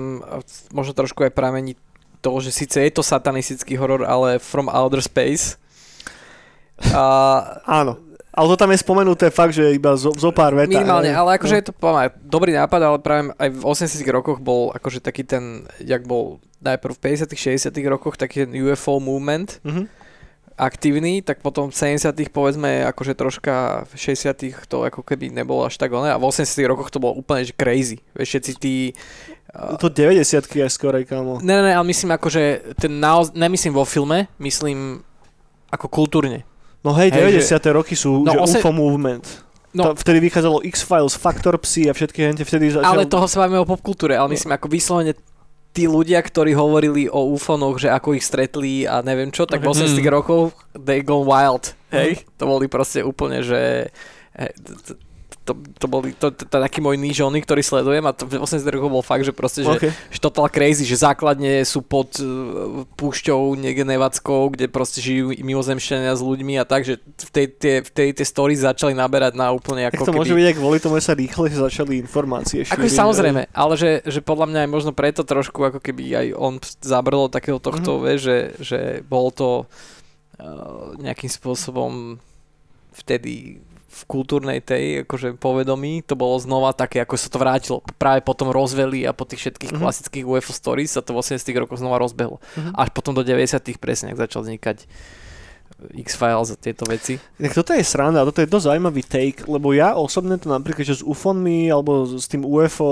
[0.73, 1.77] možno trošku aj pramení
[2.19, 5.61] to, že síce je to satanistický horor, ale from outer space.
[6.91, 7.05] A
[7.63, 8.01] Áno.
[8.31, 10.71] Ale to tam je spomenuté fakt, že iba zo, zo pár vetách.
[10.75, 11.59] minimálne, ale akože No.
[11.59, 15.45] je to mňa dobrý nápad, ale práve aj v 80 rokoch bol akože taký ten,
[15.79, 19.89] jak bol najprv v 50 60 rokoch taký ten UFO movement, Mhm.
[20.55, 23.55] aktívny, tak potom v 70 povedzme akože troška
[23.87, 24.35] v 60
[24.67, 27.55] to ako keby nebolo až tak oné a v 80 rokoch to bolo úplne že
[27.55, 28.03] crazy.
[28.13, 28.75] Vieš, všetci tí...
[29.49, 30.19] Uh, To 90
[30.59, 31.39] aj skorej, kámo.
[31.41, 32.43] ne, ne, ne, ale myslím akože
[32.77, 35.01] ten naoz, nemyslím vo filme, myslím
[35.71, 36.43] ako kultúrne.
[36.81, 37.59] No hej, Hej, 90.
[37.73, 39.25] roky sú No, že ose- UFO movement.
[39.75, 39.93] No.
[39.93, 39.93] No.
[39.93, 42.89] vtedy vychádzalo X-Files, Factor Psy a všetky hente vtedy začal...
[42.89, 45.13] Ale toho sa bavíme o popkultúre, ale myslím ako vyslovene
[45.71, 49.69] tí ľudia, ktorí hovorili o ufonoch, že ako ich stretli a neviem čo, tak v
[49.69, 49.75] Mhm.
[50.01, 52.25] 80 rokov they gone wild, hej?
[52.41, 53.93] To boli proste úplne, že...
[55.49, 58.61] to, to boli to, to, to, taký môj nížony, ktorý sledujem a to v 80
[58.69, 59.95] rokov bol fakt, že proste, že, Okay.
[60.11, 66.13] že total crazy, že základne sú pod uh, púšťou niekde nevackou, kde proste žijú mimozemšťania
[66.13, 69.55] s ľuďmi a tak, že v tej, tie, v tej, tie story začali naberať na
[69.55, 70.39] úplne Tak ako to môže keby...
[70.43, 72.99] byť aj kvôli tomu, sa rýchle začali informácie Ako šíriť.
[72.99, 77.31] samozrejme, ale že, že podľa mňa aj možno preto trošku ako keby aj on zabrlo
[77.31, 78.19] takého tohto, mm-hmm.
[78.19, 79.65] že, že bol to
[80.43, 82.19] uh, nejakým spôsobom
[82.99, 83.63] vtedy
[83.99, 88.31] v kultúrnej tej akože povedomí to bolo znova také, ako sa to vrátilo práve po
[88.39, 89.75] tom rozveli a po tých všetkých Mhm.
[89.75, 89.85] mm-hmm.
[89.85, 92.39] klasických UFO stories sa to v 80 rokoch znova rozbehlo.
[92.39, 92.47] Mhm.
[92.55, 92.75] Mm-hmm.
[92.79, 94.87] Až potom do 90 presne, ak začal vznikať
[95.79, 97.23] X-Files a tieto veci.
[97.39, 100.99] Tak toto je sranda, toto je dosť zaujímavý take, lebo ja osobne to napríklad, že
[100.99, 102.91] s UFOnmi alebo s tým UFO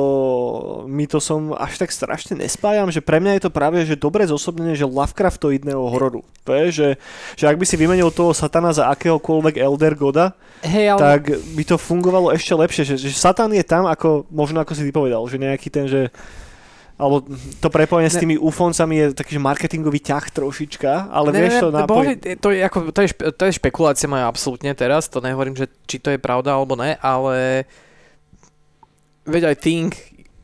[0.86, 4.86] mytosom až tak strašne nespájam, že pre mňa je to práve že dobre zosobnenie, že
[4.86, 6.22] Lovecraftoidného hororu.
[6.46, 6.88] Vieš, že,
[7.34, 10.26] že ak by si vymenil toho satana za akéhokoľvek Elder Goda,
[10.62, 11.00] Hej, ale...
[11.02, 11.22] tak
[11.58, 14.94] by to fungovalo ešte lepšie, že, že Satan je tam ako, možno ako si ty
[14.94, 16.14] povedal, že nejaký ten, že
[16.96, 17.28] alebo
[17.60, 18.22] to prepojenie s Ne.
[18.24, 21.92] tými ufoncami je taký, že marketingový ťah trošička, ale Ne, vieš to ne, napoj...
[21.92, 25.52] boli, to, je, ako, to, je, špe, to je špekulácia moja absolútne teraz, to nehovorím,
[25.52, 27.68] že či to je pravda alebo ne, ale
[29.28, 29.92] veď aj Think,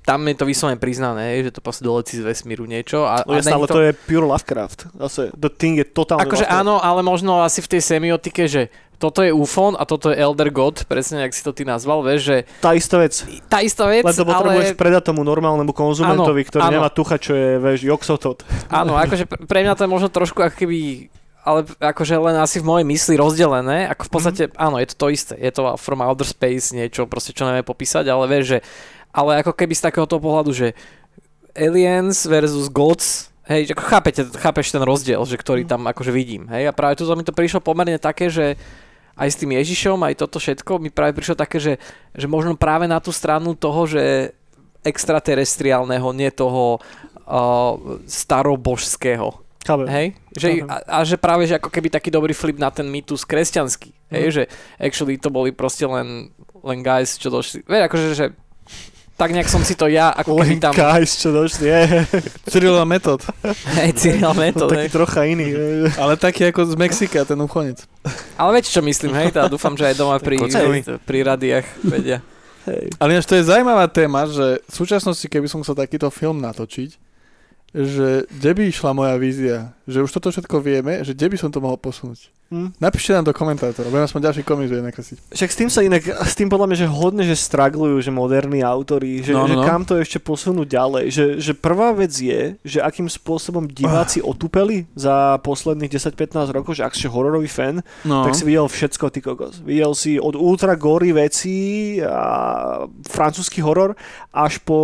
[0.03, 3.07] tam je to vyslovene priznané, že to proste doletí z vesmíru niečo.
[3.07, 3.79] A, No není ale to...
[3.79, 4.91] je pure Lovecraft.
[4.99, 8.67] Zase, The Thing je totálne Akože áno, ale možno asi v tej semiotike, že
[9.03, 12.21] toto je UFON a toto je Elder God, presne jak si to ty nazval, vieš,
[12.23, 13.27] že Tá istá vec.
[13.51, 16.75] tá istá vec, Len to potrebuješ ale predať tomu normálnemu konzumentovi, Áno, ktorý áno.
[16.79, 18.47] nemá tucha, čo je, vieš, joxotot.
[18.71, 21.11] áno, akože pre- mňa to je možno trošku ako keby
[21.43, 24.55] ale akože len asi v mojej mysli rozdelené, ako v podstate, mm.
[24.63, 28.07] áno, je to to isté, je to from outer space niečo, proste čo nevieme popísať,
[28.07, 28.59] ale vieš, že,
[29.11, 30.79] ale ako keby z takéhoto pohľadu, že
[31.59, 36.71] aliens versus gods, hej, ako chápete, chápeš ten rozdiel, že ktorý tam akože vidím, hej,
[36.71, 38.55] a práve tu mi to prišlo pomerne také, že
[39.17, 41.77] aj s tým Ježišom, aj toto všetko, mi práve prišlo také, že,
[42.17, 44.33] že možno práve na tú stranu toho, že
[44.83, 46.83] extraterestriálneho, nie toho
[47.27, 49.43] uh, starobožského.
[49.63, 49.87] Chápem.
[49.87, 50.07] Hej?
[50.35, 53.95] Že, a, a že práve, že ako keby taký dobrý flip na ten mýtus kresťanský.
[54.11, 54.25] Hej?
[54.27, 54.33] Mhm.
[54.35, 54.43] Že
[54.83, 56.35] actually to boli proste len,
[56.67, 57.63] len guys, čo došli.
[57.63, 58.27] Vieš, akože, že
[59.17, 60.73] tak nejak som si to ja, ako keby tam...
[60.75, 61.81] guys, čo došli, je,
[62.51, 63.23] Cyril metód.
[63.79, 64.95] Hej, Cyril to Metod, taký hej.
[64.95, 65.47] trocha iný.
[65.53, 65.93] je.
[66.01, 67.85] Ale taký ako z Mexika, ten uchonec.
[68.41, 69.31] Ale viete, čo myslím, hej?
[69.31, 70.79] Tá, dúfam, že aj doma pri, Kockovi.
[71.05, 72.19] pri radiách vedia.
[72.63, 72.95] Hej.
[72.99, 76.95] Ale ináč to je zaujímavá téma, že v súčasnosti, keby som chcel takýto film natočiť,
[77.73, 81.51] že kde by išla moja vízia, že už toto všetko vieme, že kde by som
[81.51, 82.31] to mohol posunúť.
[82.53, 82.77] Hm.
[82.77, 85.19] Napíšte nám do komentátorov, budem aspoň ďalší komiks vie nakresliť.
[85.33, 88.61] Však s tým sa inak, s tým podľa mňa, že hodne, že straglujú, že moderní
[88.61, 89.67] autori, že, No, že no, no.
[89.67, 91.05] kam to ešte posunúť ďalej.
[91.09, 96.85] Že, že prvá vec je, že akým spôsobom diváci otupeli za posledných 10-15 rokov, že
[96.85, 98.29] ak si hororový fan, No.
[98.29, 99.65] tak si videl všetko, ty kokos.
[99.65, 103.97] Videl si od ultra gory veci a francúzsky horor
[104.29, 104.77] až po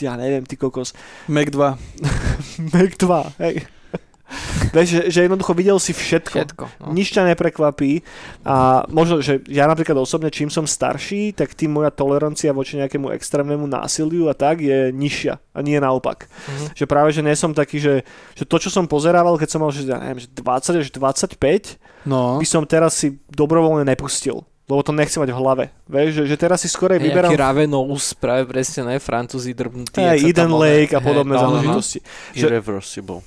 [0.00, 0.96] ja neviem, ty kokos,
[1.28, 1.76] Mac 2.
[2.72, 3.56] Mac 2, hej.
[4.74, 6.34] Vieš, že, že jednoducho videl si všetko.
[6.34, 6.64] Všetko.
[6.82, 6.90] No.
[6.90, 8.02] Nič ťa neprekvapí
[8.42, 13.14] a možno, že ja napríklad osobne, čím som starší, tak tým moja tolerancia voči nejakému
[13.14, 16.26] extrémnemu násiliu a tak je nižšia a nie naopak.
[16.26, 16.74] Mhm.
[16.74, 18.02] Že práve, že nie som taký, že,
[18.34, 21.78] že to, čo som pozerával, keď som mal, že, ja neviem, že 20 až 25,
[22.06, 22.38] No.
[22.42, 24.42] by som teraz si dobrovoľne nepustil.
[24.66, 25.64] lebo to nechcem mať v hlave.
[25.86, 28.98] Vieš, že, že teraz si skorej Nejaký vyberám Ravenous, práve presne, ne?
[28.98, 30.02] Francúzi drbnutí.
[30.02, 31.46] Hey, Eden Lake a podobné no, no, no.
[31.62, 32.02] záležitosti.
[32.34, 33.22] Že- Irreversible.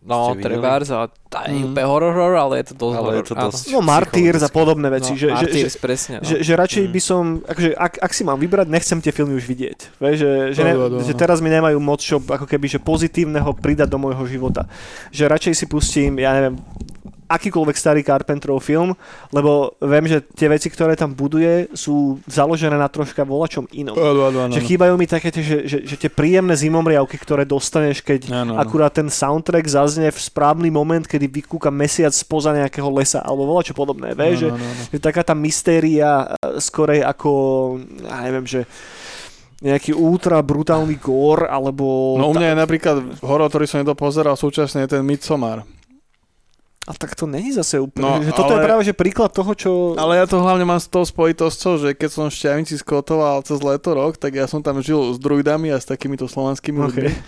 [0.00, 1.64] No, trebárs, je Mhm.
[1.68, 3.14] úplne horor, horor, ale je to dosť Ale horor.
[3.14, 5.12] je to dosť- No Martyrs a podobné veci.
[5.12, 6.14] No, že, že, že, presne.
[6.14, 6.24] No.
[6.24, 6.90] že, že radšej Mm.
[6.90, 9.78] by som, akože ak, ak si mám vybrať, nechcem tie filmy už vidieť.
[9.96, 11.18] Vieš, že, že, ne, Áno, áno, že áno.
[11.18, 14.64] teraz mi nemajú moc čo ako keby že pozitívneho pridať do môjho života.
[15.10, 16.56] Že radšej si pustím, ja neviem,
[17.28, 18.96] akýkoľvek starý Carpenterov film,
[19.30, 23.92] lebo viem, že tie veci, ktoré tam buduje, sú založené na troška volačom inom.
[23.94, 24.52] Áno, áno, áno.
[24.56, 28.56] Že chýbajú mi také, tie, že, že, že tie príjemné zimomriavky, ktoré dostaneš, keď Áno,
[28.56, 28.60] áno.
[28.64, 33.76] akurát ten soundtrack zaznie v správny moment, kedy vykúka mesiac spoza nejakého lesa, alebo volačo
[33.76, 34.50] podobné, vieš, že,
[34.96, 37.30] že taká tá mystéria e, skorej ako,
[38.08, 38.64] ja neviem, že
[39.58, 42.14] nejaký ultra brutálny gore, alebo...
[42.14, 45.66] No u mňa je napríklad horor, ktorý som nedopozeral, súčasne je ten Midsommar.
[46.88, 49.52] A tak to není zase úplne, No, že toto je ale- práve že príklad toho,
[49.52, 49.70] čo...
[50.00, 53.60] Ale ja to hlavne mám s tou spojitosťou, že keď som v Šťavnici skotoval cez
[53.60, 57.12] leto rok, tak ja som tam žil s druidami a s takýmito slovanskými ľuďmi.
[57.12, 57.20] Okay.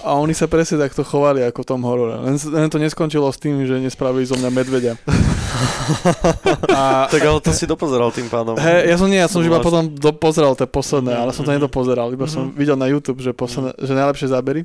[0.00, 2.20] A oni sa presne takto chovali ako v tom horore.
[2.20, 4.92] Len, len to neskončilo s tým, že nespravili zo mňa medveďa.
[6.72, 8.56] a, Tak ale to si dopozeral tým pádom.
[8.56, 11.60] Hej, ja som nie, ja som iba potom dopozeral tie posledné, ale som to mhm.
[11.60, 12.56] nedopozeral, iba som Mhm.
[12.56, 14.64] videl na YouTube, že, posledné, že najlepšie zábery.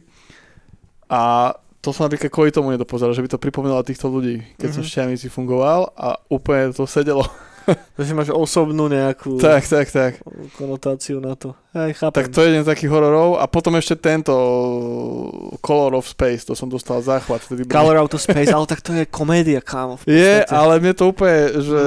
[1.12, 1.52] A
[1.86, 4.90] to som napríklad kvôli tomu nedopozeral, že by to pripomínalo týchto ľudí, keď som v.
[4.90, 7.30] Šťavnici fungoval a úplne to sedelo.
[7.98, 10.12] Že si máš osobnú nejakú tak, tak, tak.
[10.54, 11.58] konotáciu na to.
[11.76, 12.16] Hej, chápem.
[12.16, 14.32] Tak to je jeden z takých hororov a potom ešte tento
[15.60, 17.44] Color of Space, to som dostal záchvat.
[17.44, 20.00] Vtedy Color Out of Space, ale tak to je komédia, kámo.
[20.08, 21.80] Je, ale mne to úplne, že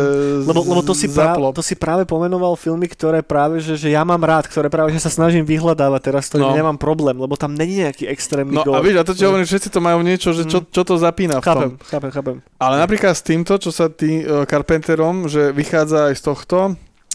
[0.45, 4.05] Lebo, lebo to, si práve, to si práve pomenoval filmy, ktoré práve, že, že ja
[4.05, 6.57] mám rád, ktoré práve, že sa snažím vyhľadávať teraz, ktorým No.
[6.57, 8.77] nemám problém, lebo tam není nejaký extrémny No gore.
[8.77, 10.69] a víš, a to ti hovorím, všetci to majú niečo, že čo, Mm.
[10.69, 11.49] čo to zapína v tom.
[11.49, 12.37] chápem, chápem, chápem.
[12.57, 16.59] Ale napríklad s týmto, čo sa tý uh, Carpenterom, že vychádza aj z tohto,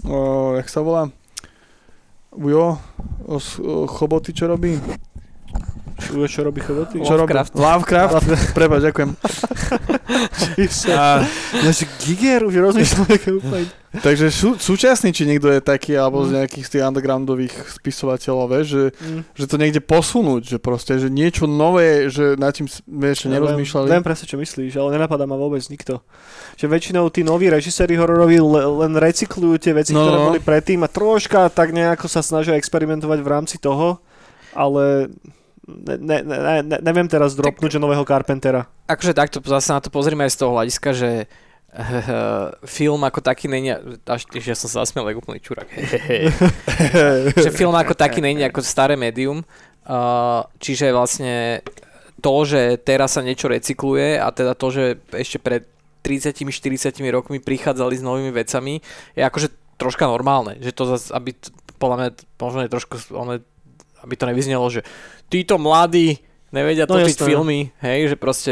[0.06, 1.14] uh, jak sa volá?
[2.36, 2.78] Ujo,
[3.26, 4.82] o, o, choboty, čo robí?
[6.10, 6.98] Ujo, čo robí choboty?
[6.98, 7.32] Čo robí?
[7.32, 7.54] Lovecraft.
[7.54, 8.26] Lovecraft.
[8.58, 9.10] Prepač, ďakujem.
[10.90, 13.66] A, Ja, že Giger už rozmýšľam, aké úplne...
[13.96, 16.36] takže sú, súčasný, či niekto je taký, alebo z Mm.
[16.36, 19.22] nejakých z tých undergroundových spisovateľov, vieš, že, Mm.
[19.32, 23.86] že to niekde posunúť, že proste, že niečo nové, že nad tým sme ešte nerozmýšľali.
[23.86, 26.02] Viem, viem presne, čo myslíš, ale nenapadá ma vôbec nikto.
[26.56, 30.26] Že väčšinou tí noví režiséri hororoví le, len recyklujú tie veci, No, ktoré no.
[30.28, 34.02] boli predtým a troška tak nejako sa snažia experimentovať v rámci toho,
[34.54, 35.10] ale
[35.68, 38.68] ne, ne, ne, ne, neviem teraz dropnúť, že nového Carpentera.
[38.88, 41.10] Akože takto zase na to pozrieme aj z toho hľadiska, že
[42.78, 43.74] film ako taký není,
[44.06, 45.68] až tiež ja som sa zasmiel ako úplný čurak.
[47.44, 51.66] že film ako taký není ako staré médium, uh, čiže vlastne
[52.22, 55.68] to, že teraz sa niečo recykluje a teda to, že ešte pred
[56.04, 58.84] 30-40 rokmi prichádzali s novými vecami,
[59.16, 61.34] je akože troška normálne, že to zase, aby,
[61.80, 63.40] podľa mňa, možno je trošku, ono,
[64.04, 64.84] aby to nevyznelo, že
[65.34, 67.28] títo mladí nevedia No točiť jasné.
[67.28, 68.52] filmy, hej, že proste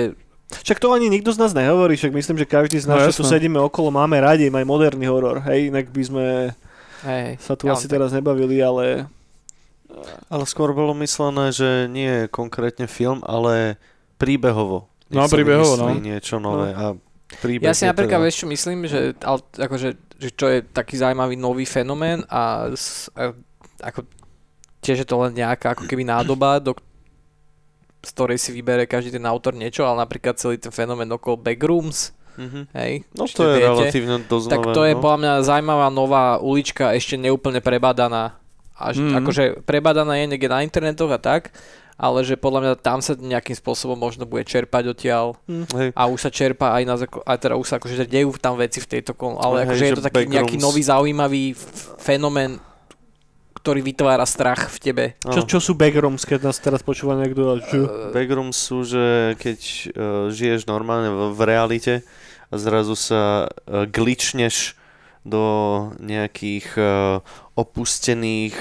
[0.51, 3.21] Však to ani nikto z nás nehovorí, však myslím, že každý z nás, No, čo
[3.21, 6.25] tu sedíme okolo, máme radi aj moderný horor, hej, inak by sme
[7.03, 9.05] hej, sa tu ja asi tak- teraz nebavili, ale
[10.27, 13.75] Ale skôr bolo myslené, že nie konkrétne film, ale
[14.15, 14.87] príbehovo.
[15.07, 15.91] No, Nech sa príbehovo, no.
[15.93, 16.95] niečo nové a
[17.37, 18.25] príbeh Ja si napríklad, teda...
[18.25, 22.71] vieš čo myslím, že, ale, akože, že čo je taký zaujímavý nový fenomén a,
[23.13, 23.23] a
[23.83, 24.07] ako,
[24.81, 26.73] tiež je to len nejaká ako keby nádoba, do,
[27.99, 32.11] z ktorej si vybere každý ten autor niečo, ale napríklad celý ten fenomén okolo backrooms,
[32.31, 32.61] Mhm.
[32.73, 34.99] hej, No to je viete, relatívne dosť tak to je no.
[34.99, 38.39] podľa mňa zaujímavá nová ulička, ešte neúplne prebadaná.
[38.73, 39.05] Až, Mhm.
[39.05, 39.15] mm.
[39.19, 41.51] Akože prebadaná je niekde na internetoch a tak,
[41.93, 45.93] ale že podľa mňa tam sa nejakým spôsobom možno bude čerpať odtiaľ Hej.
[45.93, 48.89] a už sa čerpa aj na a teda už sa akože dejú tam veci v
[48.89, 50.65] tejto kon- ale Hej, akože je to taký nejaký backrooms.
[50.65, 51.43] nový zaujímavý
[51.99, 52.57] fenomén,
[53.61, 55.05] ktorý vytvára strach v tebe.
[55.21, 57.61] čo, čo sú backrooms, keď nás teraz počúva niekto?
[57.61, 58.09] Čo?
[58.09, 59.81] Backrooms sú, že keď uh,
[60.33, 61.93] žiješ normálne v, v realite
[62.49, 64.73] a zrazu sa uh, glitchneš
[65.21, 65.45] do
[66.01, 67.21] nejakých uh,
[67.53, 68.57] opustených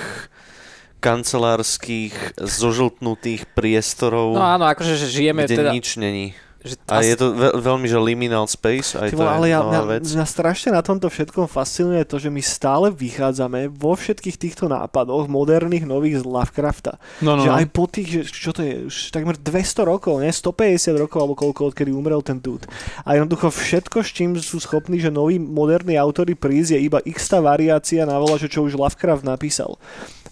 [1.00, 5.70] kancelárskych zožltnutých priestorov, No áno, akože že žijeme kde teda...
[5.72, 6.36] nič není.
[6.60, 9.64] Že A je to veľ, veľmi, že liminal space, aj to vole, je ale ja,
[9.64, 10.02] nová mňa, vec.
[10.04, 15.24] mňa strašne na tomto všetkom fascinuje to, že my stále vychádzame vo všetkých týchto nápadoch
[15.24, 17.00] moderných, nových z Lovecrafta.
[17.24, 17.56] No, no, Že no.
[17.56, 20.28] aj po tých, že čo to je, už takmer 200 rokov, ne?
[20.28, 22.68] 150 rokov alebo koľko, odkedy umrel ten dude.
[23.08, 27.32] A jednoducho všetko, s čím sú schopní, že noví moderní autory prísť, je iba x
[27.40, 29.80] variácia na vola, že čo už Lovecraft napísal.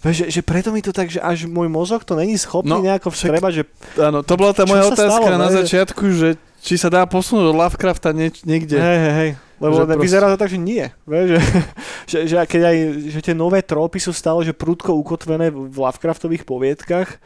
[0.01, 3.11] Že, že preto mi to tak, že až môj mozog to není schopný No, nejako
[3.11, 3.63] vstrebať, že
[3.99, 5.55] Áno, to bola tá moja otázka stalo, na ne?
[5.57, 8.75] začiatku, že či sa dá posunúť od Lovecrafta nie, niekde.
[8.75, 9.31] hej, hej, hej.
[9.59, 10.87] Lebo Že proste- vyzerá to tak, že nie.
[11.03, 11.39] Vieš, že,
[12.11, 12.77] že, že, keď aj,
[13.09, 17.19] že tie nové trópy sú stále že prudko ukotvené v Lovecraftových poviedkach.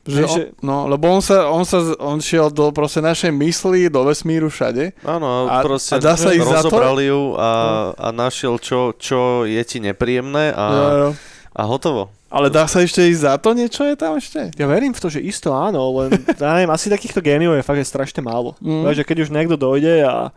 [0.00, 4.00] Že on, no, lebo on sa, on sa, on šiel do proste našej mysli, do
[4.00, 4.94] vesmíru všade.
[5.02, 6.70] Áno, A- proste a dá sa ísť za to?
[6.70, 7.50] rozobrali ju a,
[7.92, 11.10] a našiel, čo, čo je ti nepríjemné a, Jo, jo.
[11.54, 12.10] A hotovo.
[12.30, 13.58] Ale dá sa ešte ísť za to?
[13.58, 14.54] Niečo je tam ešte?
[14.54, 17.82] Ja verím v to, že isto áno, len ja neviem, asi takýchto géniov je fakt
[17.82, 18.54] že strašne málo.
[18.62, 18.86] Mm.
[18.94, 20.30] Že keď už niekto dojde a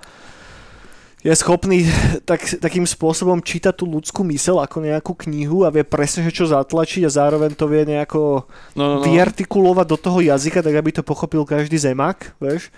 [1.24, 1.88] je schopný
[2.28, 6.50] tak, takým spôsobom čítať tú ľudskú mysel ako nejakú knihu a vie presne, že čo
[6.50, 8.44] zatlačiť a zároveň to vie nejako
[8.76, 9.06] No, no, no.
[9.08, 12.74] vyartikulovať do toho jazyka, tak aby to pochopil každý zemák, vieš,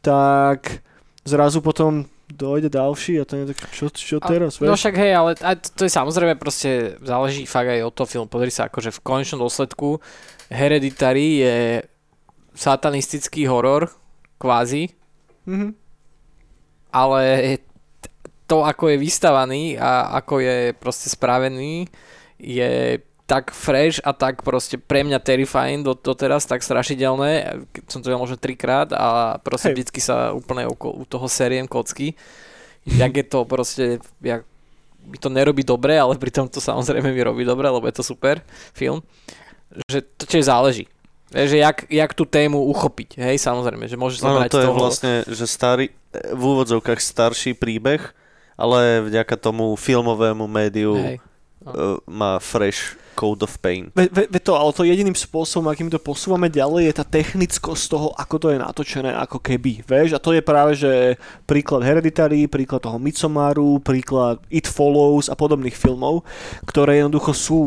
[0.00, 0.80] tak
[1.26, 4.80] zrazu potom dojde ďalší a to je tak, čo, čo teraz, No vieš?
[4.80, 8.26] však hej, ale a to je samozrejme proste, záleží fakt aj od toho filmu.
[8.26, 9.98] Pozri sa, akože v konečnom dôsledku
[10.48, 11.56] Hereditary je
[12.52, 13.90] satanistický horor,
[14.36, 14.90] kvázi,
[15.44, 15.68] Mhm.
[16.90, 17.22] ale
[18.46, 21.86] to, ako je vystavaný a ako je proste spravený,
[22.36, 22.98] je
[23.30, 27.62] tak fresh a tak proste pre mňa terrifying do, doteraz, tak strašidelné.
[27.86, 29.74] Som to videl možno trikrát a proste Hej.
[29.78, 32.18] vždycky sa úplne okolo, u toho seriem kocky.
[32.82, 34.42] Jak je to proste, jak
[35.06, 38.42] mi to nerobí dobre, ale pritom to samozrejme mi robí dobre, lebo je to super
[38.74, 38.98] film.
[39.86, 40.90] Že to tiež záleží.
[41.30, 44.66] Že jak, jak tú tému uchopiť, hej, samozrejme, že môžeš sa Áno, brať to je
[44.66, 44.74] toho...
[44.82, 48.02] vlastne, že starý, v úvodzovkách starší príbeh,
[48.58, 51.22] ale vďaka tomu filmovému médiu Hej.
[51.62, 53.92] uh, má fresh Code of Pain.
[53.92, 57.84] Ve, ve, ve to, ale to jediným spôsobom, akým to posúvame ďalej, je tá technickosť
[57.92, 62.48] toho, ako to je natočené, ako keby, vieš, a to je práve, že príklad Hereditary,
[62.48, 66.24] príklad toho Midsomaru, príklad It Follows a podobných filmov,
[66.64, 67.58] ktoré jednoducho sú,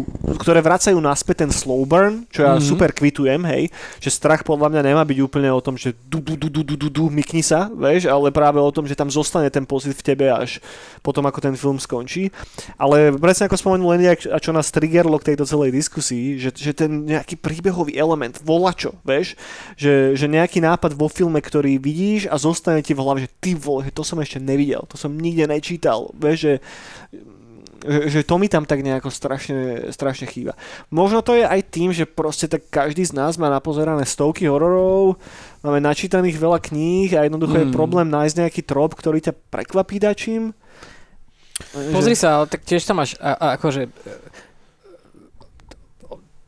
[0.41, 2.65] ktoré vracajú naspäť ten slow burn, čo ja Mhm.
[2.65, 3.69] super kvitujem, hej,
[4.01, 6.75] že strach podľa mňa nemá byť úplne o tom, že du, du, du, du, du,
[6.79, 10.01] du, du mykni sa, vieš, ale práve o tom, že tam zostane ten pocit v
[10.01, 10.63] tebe až
[11.05, 12.31] potom, ako ten film skončí.
[12.79, 16.71] Ale presne ako spomenul len a čo nás triggerlo k tejto celej diskusii, že, že
[16.73, 19.37] ten nejaký príbehový element, volačo, vieš,
[19.75, 23.51] že, že nejaký nápad vo filme, ktorý vidíš a zostane ti v hlave, že ty
[23.53, 26.53] vole, že to som ešte nevidel, to som nikde nečítal, vieš, že
[27.83, 30.55] že, že to mi tam tak nejako strašne, strašne chýba.
[30.87, 35.19] Možno to je aj tým, že proste tak každý z nás má napozerané stovky hororov,
[35.67, 37.75] máme načítaných veľa kníh a jednoducho je Mm.
[37.75, 40.55] problém nájsť nejaký trop, ktorý ťa prekvapí dačím.
[41.91, 43.91] Pozri sa, ale tak tiež tam máš a, a, akože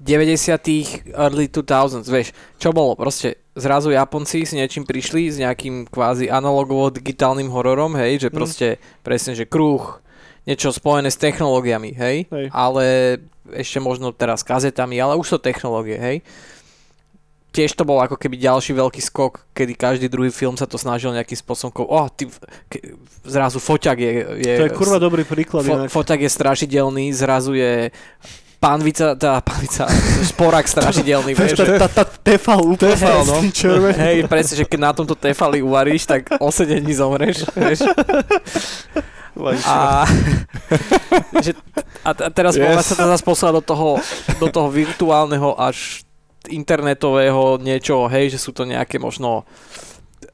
[0.05, 2.29] 90 early 2000s, vieš,
[2.61, 8.21] čo bolo, proste zrazu Japonci s niečím prišli, s nejakým kvázi analogovo digitálnym hororom, hej,
[8.21, 8.35] že Mm.
[8.37, 8.67] proste
[9.01, 9.97] presne, že kruh,
[10.45, 12.45] niečo spojené s technológiami, hej, Hej.
[12.53, 13.17] ale
[13.49, 16.17] ešte možno teraz kazetami, ale už sú technológie, hej.
[17.49, 21.15] Tiež to bol ako keby ďalší veľký skok, kedy každý druhý film sa to snažil
[21.15, 22.27] nejakým spôsobom, oh, ty,
[22.67, 24.11] ke, zrazu foťak je,
[24.43, 25.63] je To je kurva dobrý príklad.
[25.63, 25.89] Fo- inak.
[25.89, 27.95] foťak je strašidelný, zrazu je
[28.65, 29.85] pánvica, tá pánvica,
[30.33, 33.37] sporák strašidelný, Vieš, tá, tá, tefal úplne Tefal, no.
[33.93, 37.85] Hej, presne, že keď na tomto tefali uvaríš, tak o 7 dní zomreš, vieš.
[39.67, 40.07] A,
[41.43, 41.51] že,
[42.07, 42.87] a, a teraz yes.
[42.87, 43.89] Sa to zase poslať do toho,
[44.39, 46.07] do toho virtuálneho až
[46.47, 49.43] internetového niečo, hej, že sú to nejaké možno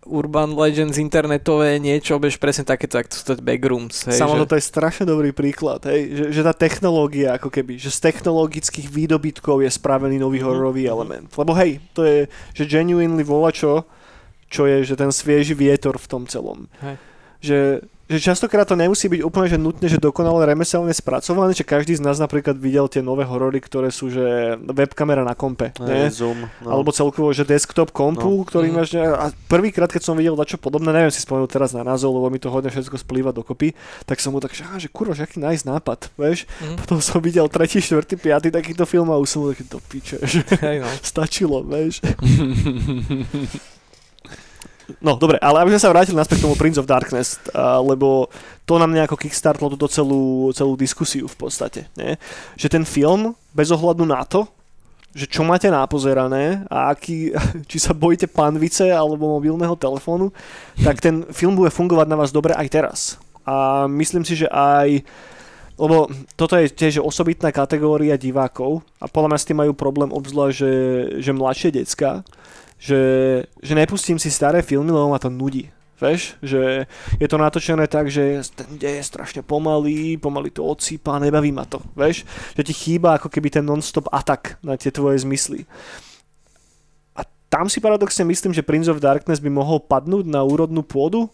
[0.02, 4.66] urban legends internetové niečo, bež presne takéto, sú to backrooms, hej, Samo že, to je
[4.66, 9.70] strašne dobrý príklad, hej, že, že tá technológia ako keby, že z technologických výdobytkov je
[9.70, 10.46] spravený nový Mhm.
[10.50, 11.30] hororový element.
[11.38, 12.26] Lebo hej, to je,
[12.58, 13.86] že genuinely volačo,
[14.50, 16.66] čo je, že ten svieži vietor v tom celom.
[16.82, 16.96] Hej.
[17.42, 17.58] Že,
[18.12, 22.02] že častokrát to nemusí byť úplne že nutne, že dokonale remeselne spracované, že každý z
[22.02, 24.22] nás napríklad videl tie nové horory, ktoré sú, že
[24.62, 26.06] webkamera na kompe, nie?
[26.06, 26.44] Hej, Zoom.
[26.60, 26.68] No.
[26.70, 28.44] Alebo celkovo, že desktop kompu, No.
[28.44, 28.76] ktorý Mhm.
[28.76, 28.90] máš...
[28.92, 32.28] ne- A prvýkrát, keď som videl dačo podobné, neviem si spomenúť teraz na názov, lebo
[32.28, 33.72] mi to hodne všetko splýva dokopy,
[34.04, 36.44] tak som mu tak, že, že kurva, že aký nice nápad, vieš?
[36.60, 36.76] Mhm.
[36.78, 40.20] Potom som videl tretí, štvrtý, piatý takýto film a už som mu taký do piče,
[40.22, 40.90] že hej, no.
[41.06, 42.04] stačilo, vieš?
[45.00, 48.28] No, dobre, ale aby sme sa vrátili naspäť k tomu Prince of Darkness, a, lebo
[48.66, 52.18] to nám nejako kickstartlo túto celú, celú diskusiu v podstate, nie?
[52.58, 54.50] Že ten film, bez ohľadu na to,
[55.12, 57.36] že čo máte napozerané a aký,
[57.70, 60.32] či sa bojíte panvice alebo mobilného telefónu,
[60.80, 63.00] tak ten film bude fungovať na vás dobre aj teraz.
[63.44, 65.04] A myslím si, že aj
[65.82, 66.06] lebo
[66.38, 70.74] toto je tiež osobitná kategória divákov a podľa mňa s tým majú problém obzvlášť, že,
[71.26, 72.22] že mladšie decka,
[72.82, 73.02] že,
[73.62, 75.70] že nepustím si staré filmy, lebo ma to nudí.
[76.02, 76.90] Vieš, že
[77.22, 81.62] je to natočené tak, že ten dej je strašne pomalý, pomaly to odsýpa, nebaví ma
[81.70, 82.26] to, vieš,
[82.58, 85.70] že ti chýba ako keby ten non-stop atak na tie tvoje zmysly.
[87.14, 87.22] A
[87.54, 91.30] tam si paradoxne myslím, že Prince of Darkness by mohol padnúť na úrodnú pôdu,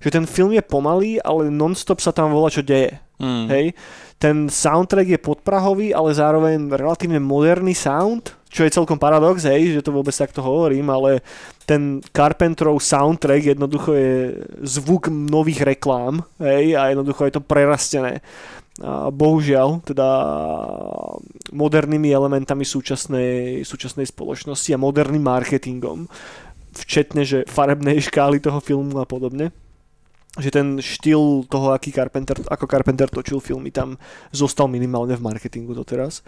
[0.00, 3.00] Že ten film je pomalý, ale non-stop sa tam volá, čo deje.
[3.16, 3.46] Mm.
[3.48, 3.66] Hej.
[4.16, 9.84] Ten soundtrack je podprahový, ale zároveň relatívne moderný sound, čo je celkom paradox, hej, že
[9.84, 11.20] to vôbec takto hovorím, ale
[11.68, 14.12] ten Carpenterov soundtrack jednoducho je
[14.64, 18.24] zvuk nových reklám, hej, a jednoducho je to prerastené.
[18.80, 20.08] A bohužiaľ, teda
[21.52, 26.08] modernými elementami súčasnej, súčasnej spoločnosti a moderným marketingom,
[26.76, 29.52] včetne, že farebnej škály toho filmu a podobne
[30.36, 33.96] že ten štýl toho, aký Carpenter, ako Carpenter točil filmy, tam
[34.30, 36.20] zostal minimálne v marketingu doteraz.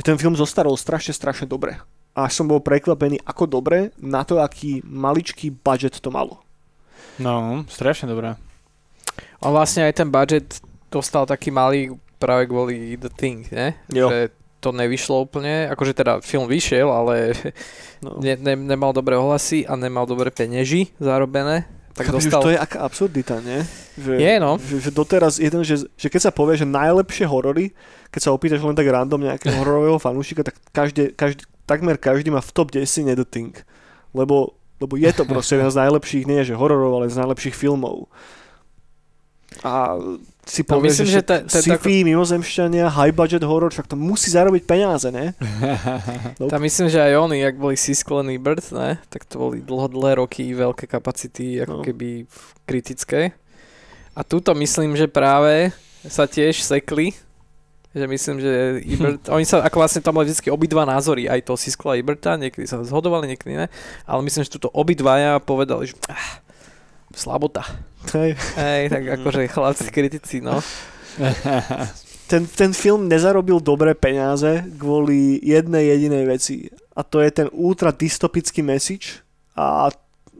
[0.00, 1.80] Ten film zostarol strašne, strašne dobre.
[2.16, 6.40] A som bol prekvapený, ako dobre na to, aký maličký budget to malo.
[7.20, 8.36] No, strašne dobré.
[9.40, 13.76] A vlastne aj ten budget dostal taký malý práve kvôli The Thing, ne?
[13.92, 14.08] Jo.
[14.08, 14.18] Že
[14.64, 17.36] to nevyšlo úplne, akože teda film vyšiel, ale
[18.04, 18.20] No.
[18.20, 21.64] ne, ne, nemal dobré ohlasy a nemal dobré penieži zarobené.
[21.96, 22.40] Tak Chápeš, dostal...
[22.40, 23.64] už to je aká absurdita, nie?
[23.96, 24.60] Že, Je, no.
[24.60, 27.72] Že, že doteraz jeden, že, že keď sa povie, že najlepšie horory,
[28.12, 32.44] keď sa opýtaš len tak random nejakého hororového fanúšika, tak každý, každý, takmer každý má
[32.44, 33.56] v top 10 The Thing.
[34.12, 38.12] Lebo, lebo je to proste jeden z najlepších, nie že hororov, ale z najlepších filmov.
[39.64, 39.96] A
[40.46, 43.94] si No, povieš, myslím, že, že te- te- sci-fi, mimozemšťania, high budget horror, však to
[43.94, 45.34] musí zarobiť peniaze, ne?
[46.38, 46.48] Nope.
[46.48, 49.86] Tam myslím, že aj oni, ak boli Siskel and Ebert, ne, tak to boli dlho,
[49.88, 51.82] dlhé roky, veľké kapacity, ako No.
[51.82, 52.30] keby
[52.62, 53.34] kritické.
[54.12, 57.10] A túto myslím, že práve sa tiež sekli,
[57.90, 58.52] že myslím, že
[58.94, 62.34] Ebert, oni sa, ako vlastne tam boli vždy obidva názory, aj to Siskla a Eberta,
[62.34, 63.66] niekedy sa zhodovali, niekedy ne,
[64.04, 66.38] ale myslím, že túto obidvaja povedali, že ah,
[67.14, 67.62] slabota.
[68.14, 68.38] Hej.
[68.56, 70.62] Hej, tak akože chlapci kritici, no.
[72.30, 76.56] ten, ten film nezarobil dobré peniaze kvôli jednej jedinej veci.
[76.96, 79.22] A to je ten ultra dystopický message.
[79.56, 79.90] A,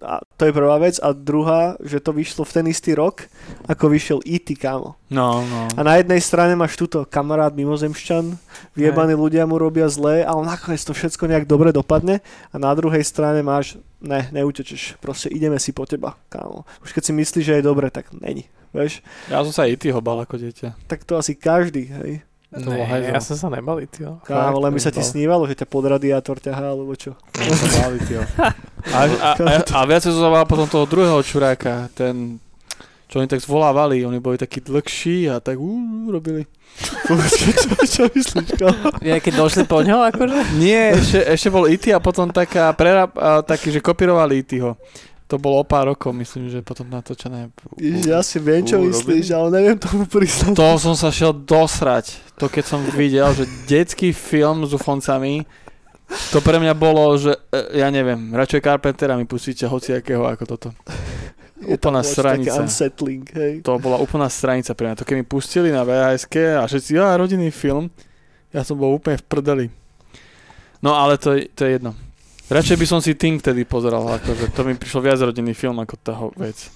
[0.02, 1.00] a to je prvá vec.
[1.00, 3.28] A druhá, že to vyšlo v ten istý rok,
[3.68, 4.56] ako vyšiel E.T.
[4.56, 4.96] kámo.
[5.08, 5.70] No, no.
[5.76, 8.36] A na jednej strane máš túto kamarát mimozemšťan,
[8.74, 12.20] vyjebaní ľudia mu robia zlé, ale nakoniec to všetko nejak dobre dopadne.
[12.50, 16.66] A na druhej strane máš, ne, neutečeš, proste ideme si po teba, kámo.
[16.82, 18.50] Už keď si myslíš, že je dobre, tak není.
[18.76, 19.00] Vieš?
[19.32, 20.76] Ja som sa aj ty ho bal ako dieťa.
[20.84, 22.20] Tak to asi každý, hej.
[22.56, 23.12] To bol Ne, hajzel.
[23.12, 24.16] ja som sa nebal, ty jo.
[24.24, 27.12] Kámo, len by sa ti snívalo, že ťa pod radiátor ťahá, alebo čo.
[27.36, 28.22] Ja som malý, tyjo.
[28.40, 28.48] A,
[28.96, 32.40] a, a, a viac som zabal potom toho druhého čuráka, ten,
[33.06, 35.70] čo oni tak zvolávali, oni boli takí dlhší a tak ú,
[36.08, 36.48] robili.
[37.06, 37.12] čo,
[37.52, 38.88] čo, čo myslíš, kámo?
[39.00, 40.56] Ja, keď došli po ňo, akože?
[40.56, 41.88] Nie, ešte, ešte bol E.T.
[41.92, 44.76] a potom taká prerab, a, taký, že kopírovali E.T.ho.
[45.26, 47.50] To bolo o pár rokov, myslím, že potom natočené.
[47.82, 50.54] Ja si viem, čo myslíš, ale neviem tomu priznať.
[50.54, 52.14] To som sa šiel dosrať.
[52.38, 55.42] To keď som videl, že detský film s ufoncami,
[56.30, 60.68] to pre mňa bolo, že e, ja neviem, radšej Carpentera mi pustíte hociakého ako toto.
[61.58, 62.06] Je úplná.
[62.06, 63.54] Také unsettling, hej.
[63.66, 65.02] To bola úplná stranica pre mňa.
[65.02, 67.90] To keď mi pustili na vhs a všetci, ja rodinný film,
[68.54, 69.66] ja som bol úplne v prdeli.
[70.78, 71.98] No ale to, to je jedno.
[72.46, 75.94] Radšej by som si Ting tedy pozeral, akože to mi prišlo viac rodinný film ako
[75.98, 76.70] tá vec.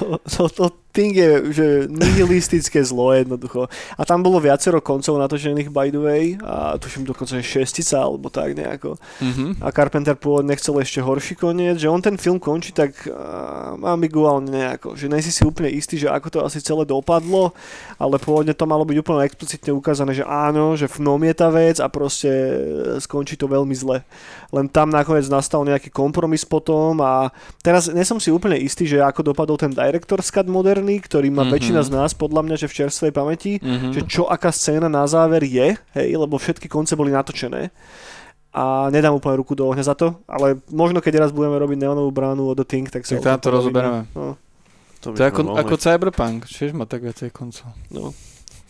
[0.00, 0.64] To, to, to
[0.96, 3.68] Thing je že nihilistické zlo jednoducho.
[4.00, 8.56] A tam bolo viacero koncov natočených by the way a tuším dokonca šestica alebo tak
[8.56, 8.96] nejako.
[9.20, 9.60] Mhm.
[9.60, 14.48] A Carpenter pôvodne chcel ešte horší koniec, že on ten film končí tak uh, ambiguálne
[14.48, 17.52] nejako, že nejsi si úplne istý, že ako to asi celé dopadlo,
[17.98, 21.50] ale pôvodne to malo byť úplne explicitne ukázané, že áno, že v nom je tá
[21.50, 22.56] vec a proste e,
[23.02, 24.06] skončí to veľmi zle.
[24.54, 27.34] Len tam nakoniec nastal nejaký kompromis potom a
[27.66, 31.42] teraz nie som si úplne istý, že ako dopadol ten director's cut moderný, ktorý má
[31.42, 31.50] Mhm.
[31.50, 33.88] väčšina z nás podľa mňa, že v čerstvej pamäti, Mhm.
[33.90, 37.74] že čo aká scéna na záver je, hej, lebo všetky konce boli natočené
[38.50, 42.08] a nedám úplne ruku do ohňa za to, ale možno keď raz budeme robiť neonovú
[42.08, 44.06] bránu od The Thing, tak sa Tak tam to rozoberieme.
[44.12, 44.38] No,
[44.96, 47.68] To, To ako, ako Cyberpunk, čiže má tak viacej koncov.
[47.90, 48.10] no.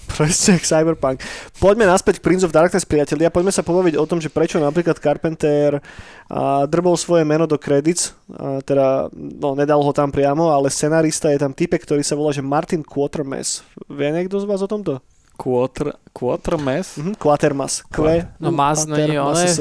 [0.07, 1.21] Presne, Cyberpunk.
[1.59, 3.33] Poďme naspäť k Prince of Darkness, priatelia.
[3.33, 5.83] Poďme sa pobaviť o tom, že prečo napríklad Carpenter
[6.31, 8.15] a, drbol svoje meno do credits.
[8.31, 12.31] A, teda, no, nedal ho tam priamo, ale scenárista je tam typek, ktorý sa volá,
[12.31, 13.67] že Martin Quatermass.
[13.91, 15.03] Vie niekto z vás o tomto?
[15.37, 16.97] Quarter, Quartermass?
[16.97, 17.85] Mhm, Quatermass.
[17.93, 19.61] Kve, No Mas není Quatermass.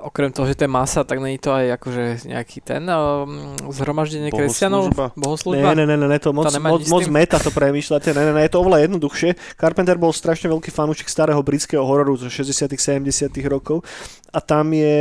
[0.00, 4.32] Okrem toho, že to je masa, tak není to aj akože nejaký ten um, zhromaždenie
[4.32, 5.76] kresťanov, bohoslúžba.
[5.76, 8.32] Ne, ne, ne, ne, ne, to moc, To moc, moc meta to premýšľate, ne, ne,
[8.34, 9.56] ne, je to oveľa jednoduchšie.
[9.60, 13.84] Carpenter bol strašne veľký fanúšik starého britského hororu zo 60 70 rokov.
[14.30, 14.96] A tam je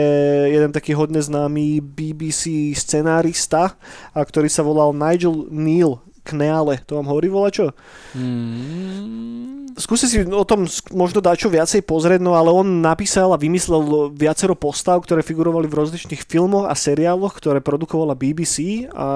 [0.50, 3.78] jeden taký hodne známy BBC scenárista,
[4.12, 7.72] a ktorý sa volal Nigel Neal Kneale, to vám hovorí volá čo?
[8.14, 13.42] Mm, skúsi si o tom možno dať čo viacej pozrieť, no ale on napísal a
[13.42, 19.08] vymyslel viacero postav, ktoré figurovali v rozličných filmoch a seriáloch, ktoré produkovala BBC a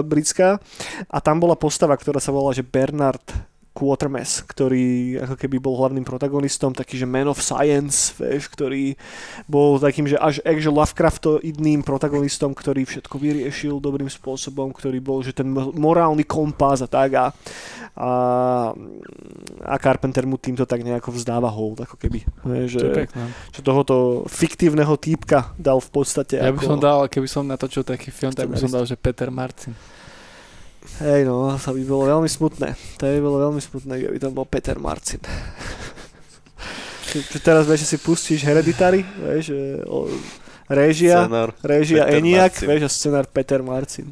[0.00, 0.62] britská.
[1.10, 6.04] A tam bola postava, ktorá sa volala, že Bernard Quatermass, ktorý ako keby bol hlavným
[6.04, 8.92] protagonistom, taký, že man of science, vieš, ktorý
[9.48, 15.32] bol takým, že až že Lovecraftoidným protagonistom, ktorý všetko vyriešil dobrým spôsobom, ktorý bol, že
[15.32, 17.26] ten morálny kompas a tak a,
[17.96, 18.10] a,
[19.64, 22.28] a Carpenter mu týmto tak nejako vzdáva hold, ako keby.
[22.44, 23.24] Vieš, To je že, pekné.
[23.56, 26.68] že tohoto fiktívneho týpka dal v podstate Ja by ako...
[26.68, 29.72] som dal, keby som natočil taký film, tak by som dal, že Peter Marcin.
[31.00, 32.74] Hej no, to by bolo veľmi smutné.
[32.98, 35.22] To by bolo veľmi smutné, keby tam bol Peter Marcin.
[37.44, 40.08] Teraz vieš, že si pustíš Hereditary, vieš, že o,
[40.70, 41.52] réžia, Scenár.
[41.60, 42.66] réžia Peter Eniak, Marcin.
[42.72, 44.08] vieš, a scenár Peter Marcin.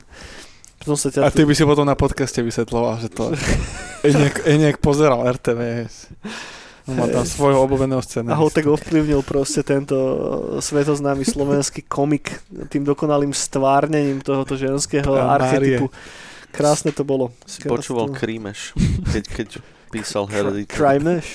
[0.81, 3.33] Potom sa ťa A ty by si potom na podcaste vysvetloval, že to
[4.09, 6.13] Eniak, Eniak pozeral RTVS.
[6.89, 8.35] On má tam svojho obľúbeného a scéna.
[8.35, 9.95] ho tak ovplyvnil proste tento
[10.59, 15.87] svetoznámy slovenský komik tým dokonalým stvárnením tohoto ženského Pán archetypu.
[16.51, 17.31] Krásne to bolo.
[17.47, 18.19] Si Krásne počúval to.
[18.19, 18.75] Krímeš,
[19.11, 19.49] keď, keď
[19.91, 20.71] písal Hereditary.
[20.71, 21.27] Crymeš.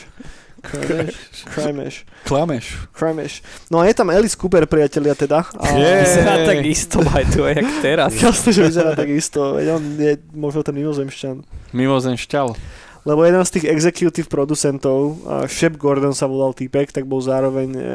[0.66, 1.95] Crymeš.
[2.26, 2.89] Klameš.
[2.89, 3.45] Crymeš.
[3.70, 5.45] No a je tam Alice Cooper, priatelia, teda.
[5.61, 5.66] A...
[5.78, 5.93] Je.
[6.01, 8.09] Vyzerá tak isto, by the way, jak teraz.
[8.18, 9.61] Jasne, že vyzerá takisto.
[9.61, 11.45] Veď on je možno ten mimozemšťan.
[11.70, 12.57] Mimozen šťal.
[13.06, 17.86] Lebo jeden z tých executive producentov, Shep Gordon sa volal týpek, tak bol zároveň uh,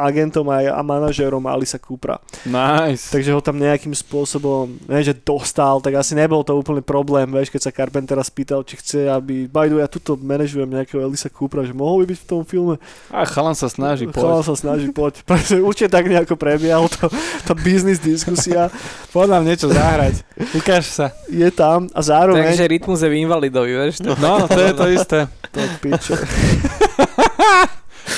[0.00, 2.16] agentom aj a manažérom Alisa Coopera.
[2.48, 3.12] Nice.
[3.12, 7.52] Takže ho tam nejakým spôsobom, ne, že dostal, tak asi nebol to úplný problém, vieš,
[7.52, 11.28] keď sa Carpentera spýtal, či chce, aby, by the way, ja tuto manažujem nejakého Elisa
[11.28, 12.80] Coopera, že mohol by byť v tom filme.
[13.12, 14.48] A chalan sa snaží, Chalán poď.
[14.48, 15.20] sa snaží, poď.
[15.28, 17.12] Pretože určite tak nejako prebiehal to,
[17.44, 18.72] tá biznis diskusia.
[19.12, 20.24] Poď nám niečo zahrať.
[20.56, 21.12] Ukáž sa.
[21.28, 22.56] Je tam a zároveň...
[22.56, 24.00] Takže rytmus je v invalidovi, vieš?
[24.00, 25.18] To, No, to je to isté.
[25.50, 26.14] To piče.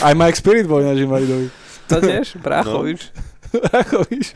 [0.06, 1.46] Aj Mike Spirit bol ináč invalidovi.
[1.86, 3.12] to tiež, Bráchovič.
[3.84, 4.32] Ako víš?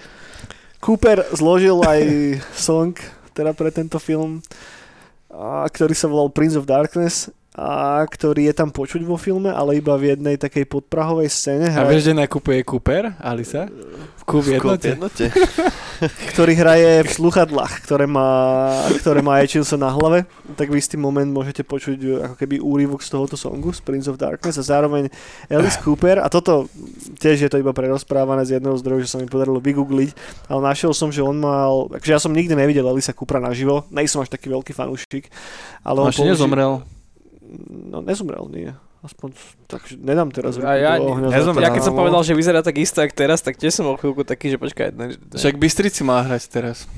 [0.78, 2.02] Cooper zložil aj
[2.52, 2.92] song
[3.32, 4.44] teda pre tento film,
[5.32, 9.80] a, ktorý sa volal Prince of Darkness a ktorý je tam počuť vo filme, ale
[9.80, 13.72] iba v jednej takej podprahovej scéne, A hra, vieš, kde nakupuje Cooper, Alisa?
[14.20, 14.92] V V jednote.
[14.92, 15.32] jednote.
[16.36, 18.28] ktorý hraje v sluchadlách, ktoré má,
[19.00, 20.28] ktoré má Etchinson na hlave.
[20.58, 24.10] Tak v istý moment môžete počuť e, ako keby úryvok z tohoto songu, z Prince
[24.12, 25.08] of Darkness a zároveň
[25.48, 26.68] Alice Cooper a toto
[27.22, 30.10] tiež je to iba prerozprávané z jedného zdroju, že sa mi podarilo vygoogliť,
[30.52, 34.20] ale našiel som, že on mal, takže ja som nikdy nevidel Elisa Coopera naživo, nejsom
[34.20, 35.30] až taký veľký fanúšik,
[35.80, 36.95] ale On on ešte nezomrel.
[37.66, 38.70] No nezomrel, nie.
[39.00, 39.28] Aspoň,
[39.66, 41.62] takže nedám teraz A ja- ruku do ohňa za nezomrel.
[41.62, 42.00] Ja keď som No.
[42.00, 44.90] povedal, že vyzerá tak isto, jak teraz, tak tiež som bol chvíľku taký, že počkaj.
[44.92, 45.36] Ne, ne.
[45.36, 46.90] Však Bystrici má hrať teraz.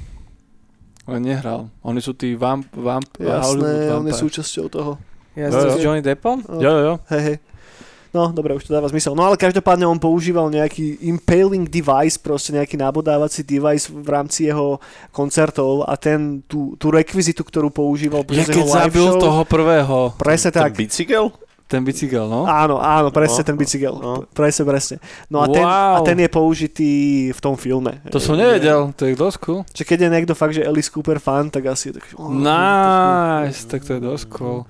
[1.05, 1.69] On nehral.
[1.81, 4.93] Oni sú tí vamp, vamp, Jasné, Hollywood on je súčasťou toho.
[5.33, 5.71] Ja jo.
[5.71, 6.43] s Johnny Deppom?
[6.45, 6.61] No.
[6.61, 6.95] Jo, jo, jo.
[7.09, 7.37] Hej, hej.
[8.09, 9.13] No, dobre, už to dáva zmysel.
[9.13, 14.81] No ale každopádne on používal nejaký impaling device, proste nejaký nabodávací device v rámci jeho
[15.13, 19.43] koncertov a ten, tú, tú rekvizitu, ktorú používal Ja keď jeho live zabil show, toho
[19.45, 20.73] prvého, Presne Ten tak.
[20.75, 21.29] bicykel?
[21.69, 22.49] ten bicykel, no.
[22.49, 23.93] Áno, áno, presne No, ten bicykel.
[23.93, 24.25] no.
[24.33, 24.97] Presne, presne.
[25.29, 25.95] No a, ten, Wow.
[25.95, 26.93] a ten je použitý
[27.29, 28.01] v tom filme.
[28.09, 29.61] To som nevedel, to je dosť cool.
[29.69, 32.09] Čiže keď je niekto fakt, že Alice Cooper fan, tak asi je tak...
[32.17, 34.65] oh, Nice, tak to je dosť cool.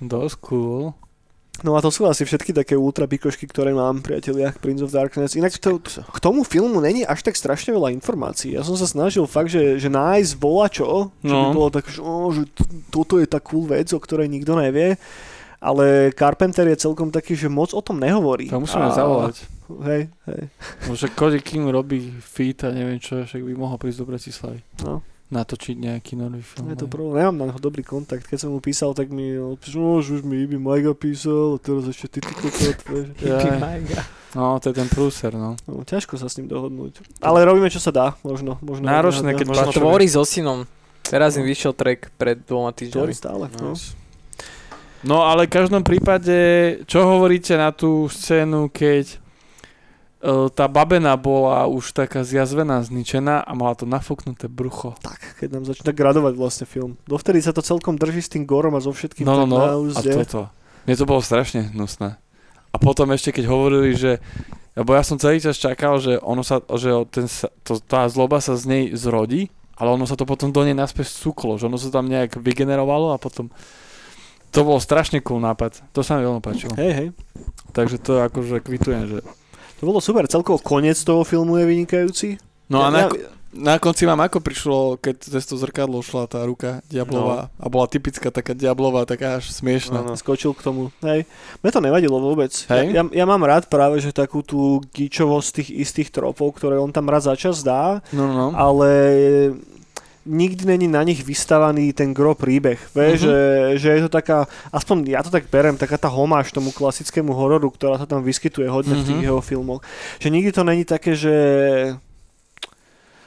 [0.00, 0.96] Dosť cool.
[1.62, 5.38] No a to sú asi všetky také ultra pikošky, ktoré mám, priatelia, Prince of Darkness.
[5.38, 8.52] Inak to, k tomu filmu není až tak strašne veľa informácií.
[8.52, 11.54] Ja som sa snažil fakt, že, že nájsť volačo, čo by No.
[11.54, 12.50] bolo tak, že, oh, že
[12.90, 14.98] toto je tá cool vec, o ktorej nikto nevie.
[15.62, 18.50] Ale Carpenter je celkom taký, že moc o tom nehovorí.
[18.50, 19.46] To musíme A- zavolať.
[19.64, 20.42] Hej, hej.
[20.84, 24.60] Možno Cody King robí feat a neviem čo, však by mohol prísť do Bratislavy.
[24.84, 25.00] No.
[25.34, 26.70] Natočiť nejaký nový film.
[26.70, 28.30] Je to problém, nemám na neho dobrý kontakt.
[28.30, 29.58] Keď som mu písal, tak mi no,
[29.98, 32.78] že už mi Ibi Majga písal, a teraz ešte ty, ty kokot.
[34.34, 35.54] No, to je ten prúser, no.
[35.62, 37.22] No, ťažko sa s ním dohodnúť.
[37.22, 38.58] Ale robíme, čo sa dá, možno.
[38.66, 40.66] možno Náročné, keď možno Tvorí so synom.
[41.06, 43.14] Teraz im vyšiel track pred dvoma Tvorí týždňami.
[43.14, 43.46] stále.
[43.62, 43.78] No.
[45.06, 46.34] No ale v každom prípade,
[46.90, 49.22] čo hovoríte na tú scénu, keď
[50.56, 54.96] tá babena bola už taká zjazvená, zničená a mala to nafúknuté brucho.
[55.04, 56.96] Tak, keď nám začne gradovať vlastne film.
[57.04, 59.60] Dovtedy sa to celkom drží s tým gorom a so všetkým No, no, no.
[59.92, 60.48] A toto.
[60.88, 62.16] Mne to bolo strašne hnusné.
[62.72, 64.18] A potom ešte, keď hovorili, že
[64.74, 67.30] lebo ja som celý čas čakal, že, ono sa, že ten,
[67.62, 71.14] to, tá zloba sa z nej zrodí, ale ono sa to potom do nej naspäť
[71.14, 73.54] súklo, že ono sa tam nejak vygenerovalo a potom
[74.50, 75.82] to bol strašne cool nápad.
[75.94, 76.74] To sa mi veľmi páčilo.
[76.74, 77.08] Hej, hej.
[77.74, 79.18] Takže to akože kvitujem, že...
[79.84, 80.24] To bolo super.
[80.24, 82.28] Celkovo koniec toho filmu je vynikajúci.
[82.72, 86.24] No a ja, na, ja, Na konci vám ako prišlo, keď cez to zrkadlo šla
[86.24, 90.00] tá ruka diablová a bola typická taká diablová, taká až smiešná.
[90.00, 90.18] No, no.
[90.18, 90.88] Skočil k tomu.
[91.04, 91.28] Hej.
[91.60, 92.50] Mne to nevadilo vôbec.
[92.50, 92.96] Hej.
[92.96, 97.06] Ja, ja, mám rád práve, že takú tú gíčovosť tých istých tropov, ktoré on tam
[97.12, 98.48] raz za čas dá, No, no, no.
[98.56, 98.88] ale
[100.24, 102.80] nikdy není na nich vystavaný ten gro príbeh.
[102.90, 103.24] Vieš, Mhm.
[103.24, 103.38] že,
[103.76, 107.68] že je to taká, aspoň ja to tak berem, taká tá homáž tomu klasickému hororu,
[107.68, 109.26] ktorá sa tam vyskytuje hodne v tých Mhm.
[109.26, 109.80] jeho filmoch.
[110.18, 111.34] Že nikdy to není také, že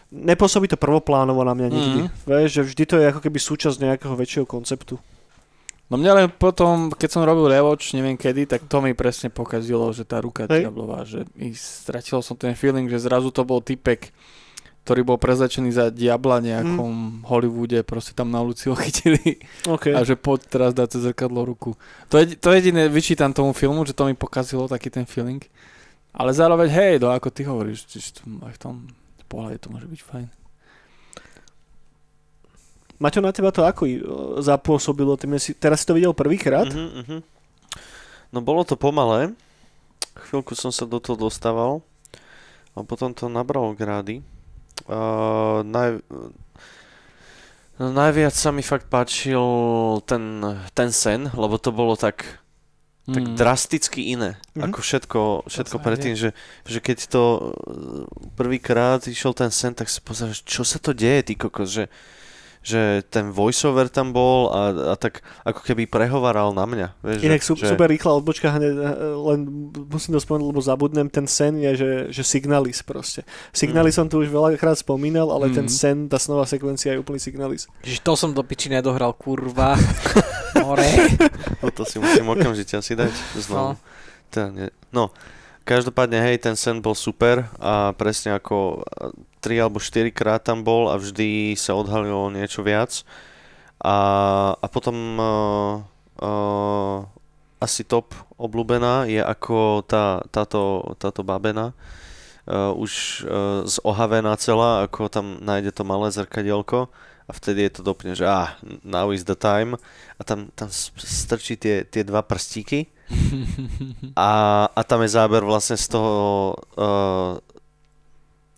[0.08, 2.00] nepôsobí to prvoplánovo na mňa nikdy.
[2.02, 2.10] Mhm.
[2.26, 4.96] Vieš, že vždy to je ako keby súčasť nejakého väčšieho konceptu.
[5.88, 9.88] No mňa len potom, keď som robil rewatch, neviem kedy, tak to mi presne pokazilo,
[9.90, 10.68] že tá ruka Hej.
[10.68, 14.12] diablová, že i stratil som ten feeling, že zrazu to bol typek,
[14.88, 19.92] ktorý bol prezlečený za diabla nejakom Hollywoode, proste tam na ulici ho chytili Okay.
[19.92, 21.76] a že poď teraz dať cez zrkadlo ruku.
[22.08, 25.44] To, je, to jediné vyčítam tomu filmu, že to mi pokazilo taký ten feeling.
[26.16, 27.84] Ale zároveň, hej, no ako ty hovoríš,
[28.48, 28.88] aj v tom
[29.28, 30.28] pohľade to môže byť fajn.
[32.98, 34.00] Maťo, na teba to ako e,
[34.40, 35.20] zapôsobilo?
[35.20, 36.72] Ty si, teraz si to videl prvýkrát?
[36.72, 37.18] Mhm, mhm.
[38.32, 39.36] No bolo to pomalé.
[40.32, 41.84] Chvíľku som sa do toho dostával.
[42.72, 44.24] A potom to nabralo grády.
[44.86, 46.06] Uh, naj,
[47.82, 49.42] no, najviac sa mi fakt páčil
[50.06, 50.44] ten,
[50.78, 52.44] ten sen, lebo to bolo tak,
[53.08, 53.40] tak Mm.
[53.40, 54.36] drasticky iné.
[54.54, 54.68] Mhm.
[54.68, 56.36] Ako všetko, všetko predtým, že,
[56.68, 57.44] že keď to uh,
[58.36, 61.88] prvýkrát išiel ten sen, tak si pozeráš, čo sa to deje, ty kokos, že,
[62.68, 66.88] že ten voiceover tam bol a, a tak ako keby prehovaral na mňa.
[67.00, 68.68] Vieš, Inak že, sú, že, super rýchla odbočka, eh,
[69.16, 73.24] len musím to spomenúť, lebo zabudnem, ten sen je, že, že Signalis proste.
[73.56, 75.72] Signalis som tu už veľakrát spomínal, ale ten Mhm.
[75.72, 77.72] sen, tá snová sekvencia je úplný Signalis.
[77.88, 79.80] Ježiš, to som do piči nedohral, kurva.
[80.60, 80.84] More.
[81.64, 83.80] No to si musím okamžite asi dať znovu.
[83.80, 83.80] No.
[84.28, 84.68] Teda nie.
[84.92, 85.16] no,
[85.68, 89.12] každopádne, hej, ten sen bol super a presne ako a,
[89.44, 93.04] tri alebo štyri krát tam bol a vždy sa odhalilo niečo viac.
[93.84, 93.96] A,
[94.56, 95.84] a potom uh,
[96.24, 97.04] uh,
[97.60, 101.76] asi top obľúbená je ako tá, táto, táto babena.
[102.48, 106.88] Uh, už uh, zohavená celá, ako tam nájde to malé zrkadielko
[107.28, 108.56] a vtedy je to dopne, že ah,
[108.88, 109.76] now is the time
[110.16, 112.88] a tam, tam strčí tie, tie dva prstíky
[114.16, 114.30] a,
[114.68, 116.16] a tam je záber vlastne z toho
[116.76, 117.40] uh,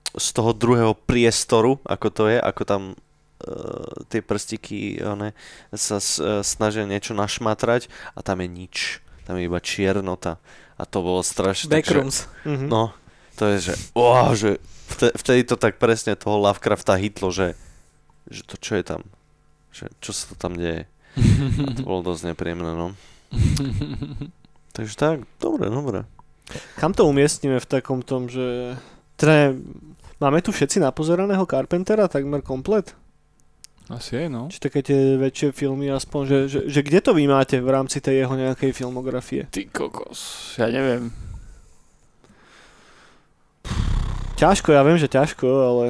[0.09, 5.37] z toho druhého priestoru, ako to je, ako tam uh, tie prstíky one,
[5.69, 7.87] sa s, uh, snažia niečo našmatrať
[8.17, 8.75] a tam je nič.
[9.29, 10.41] Tam je iba čiernota.
[10.81, 11.69] A to bolo strašne...
[11.69, 12.17] takže- Backrooms.
[12.49, 12.65] Mhm.
[12.65, 12.89] No,
[13.37, 14.57] to je, že, wow, že
[14.89, 17.53] vte- vtedy to tak presne toho Lovecrafta hitlo, že,
[18.25, 19.05] že to čo je tam,
[19.69, 20.89] že čo sa to tam deje.
[21.61, 22.97] A to bolo dosť nepríjemné, no.
[24.75, 26.05] Takže tak, dobre, dobre.
[26.81, 28.73] Kam to umiestnime v takom tom, že...
[29.19, 29.53] Teda,
[30.17, 32.95] máme tu všetci napozeraného Carpentera takmer komplet?
[33.89, 34.53] Asi je, no.
[34.53, 37.97] Či také tie väčšie filmy aspoň, že, že, že kde to vy máte v rámci
[37.97, 39.49] tej jeho nejakej filmografie?
[39.49, 41.09] Ty kokos, ja neviem.
[44.37, 45.85] Ťažko, ja viem, že ťažko, ale...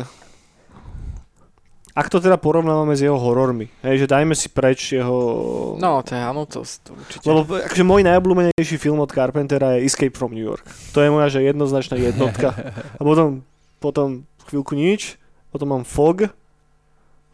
[1.99, 5.19] Ak to teda porovnávame s jeho horormi, hej, že dajme si preč jeho...
[5.75, 7.27] No, to je áno, to, to určite.
[7.27, 10.63] Lebo akože môj najobľúbenejší film od Carpentera je Escape from New York.
[10.95, 12.55] To je moja že jednoznačná jednotka.
[12.99, 13.43] A potom,
[13.83, 15.19] potom chvíľku nič,
[15.51, 16.31] potom mám Fog,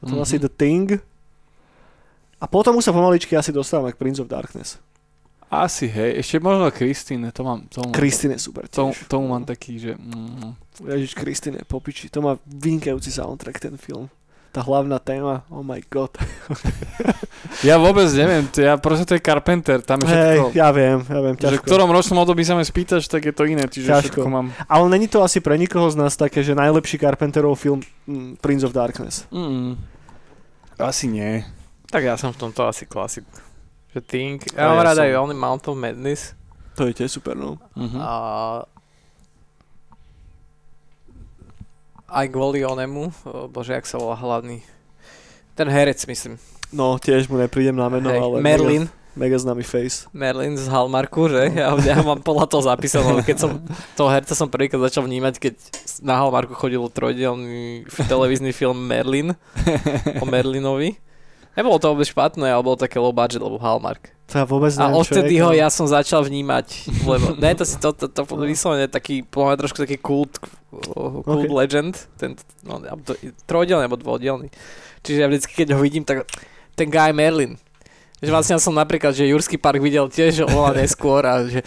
[0.01, 0.26] potom Mhm.
[0.26, 0.97] asi The Thing.
[2.41, 4.82] A potom už sa pomaličky asi dostávam k Prince of Darkness.
[5.45, 6.20] Asi, hej.
[6.20, 7.70] Ešte možno Kristýne, to mám...
[7.70, 9.05] To mám Christine je super tiež.
[9.05, 9.93] tomu mám taký, že...
[9.93, 10.57] Mm,
[10.89, 12.09] Ježiš, Christine je popiči.
[12.09, 14.09] To má vynikajúci soundtrack ten film.
[14.56, 16.16] Tá hlavná téma, oh my god.
[17.62, 20.56] ja vôbec neviem, to, ja proste to je Carpenter, tam je všetko...
[20.56, 21.66] ja viem, ja viem, že v ťažko.
[21.66, 24.24] ktorom ročnom období sa ma spýtaš, tak je to iné, čiže Ťažko.
[24.24, 24.56] všetko mám...
[24.66, 28.64] Ale není to asi pre nikoho z nás také, že najlepší Carpenterov film mm, Prince
[28.64, 29.28] of Darkness.
[29.28, 29.76] Mm,
[30.78, 31.43] asi nie.
[31.86, 33.28] Tak ja som v tomto asi klasik.
[33.91, 34.39] Že Think.
[34.53, 36.22] A Ja mám ja rád som- aj Only Mount of Madness.
[36.74, 37.56] To je tiež super, no.
[37.76, 37.95] Mhm.
[37.97, 38.12] A
[42.16, 43.11] aj kvôli onemu,
[43.51, 44.63] bože, jak sa volá hlavný.
[45.51, 46.39] Ten herec, myslím.
[46.72, 48.84] No, tiež mu neprídem na meno, Hej, ale Merlin.
[48.88, 50.07] Mega, mega známy face.
[50.11, 51.47] Merlin z Hallmarku, že?
[51.55, 53.51] Ja, ja mám podľa toho zapísané, keď som
[53.95, 55.53] toho herca som prvýkrát začal vnímať, keď
[56.03, 59.32] na Hallmarku chodil trojdielný f- televízny film Merlin
[60.20, 60.99] o Merlinovi.
[61.56, 64.12] Nebolo to vôbec špatné, ale bolo také low budget, lebo Hallmark.
[64.32, 67.64] To ja vôbec A neviem, čo odtedy ho ja som začal vnímať, lebo ne, to
[67.64, 71.47] si to, to, to, to vyslovene taký, podľa trošku taký kult, kult Okay.
[71.47, 72.36] legend, ten,
[72.68, 72.84] no,
[73.47, 74.51] trojdielny alebo dvojdielny.
[75.06, 76.28] Čiže ja vždycky, keď ho vidím, tak
[76.76, 77.56] ten Guy Merlin,
[78.26, 81.61] Že vlastne ja som napríklad, že Jurský park videl tiež oveľa neskôr a že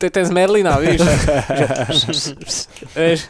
[0.00, 0.96] to je ten z Merlina, víš?
[2.96, 3.28] vieš?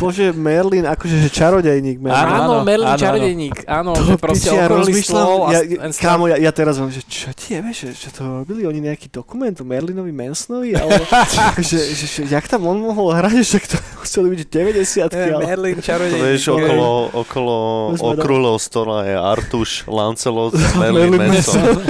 [0.00, 2.00] Bože, Merlin, akože že čarodejník.
[2.00, 2.16] Merlin.
[2.16, 5.60] Áno, áno, Merlin áno, čarodejník, áno, To že proste ja okrúhly rozmýšľam, stôl a ja,
[5.92, 6.00] stav.
[6.00, 9.12] kámo, ja, ja teraz vám, že čo ti jebe, že, že to robili oni nejaký
[9.12, 11.04] dokument o Merlinovi Mansonovi, alebo
[11.60, 15.44] že, že, že, jak tam on mohol hrať, že to museli byť 90 Eh, ale...
[15.44, 16.24] Merlin To čarodejník.
[16.24, 16.56] vieš, ok.
[16.56, 17.54] okolo, okolo
[17.92, 21.82] To sme okrúhleho stola je Artuš, Lancelot, Merlin Merlin Manson.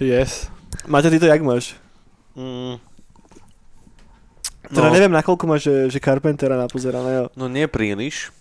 [0.00, 0.50] Yes.
[0.86, 1.74] Máte ty to jak máš?
[2.36, 2.76] Mm,
[4.74, 4.92] Teda No.
[4.92, 7.30] neviem, nakoľko máš, že, že Carpentera napozeraného.
[7.38, 8.32] No nie príliš,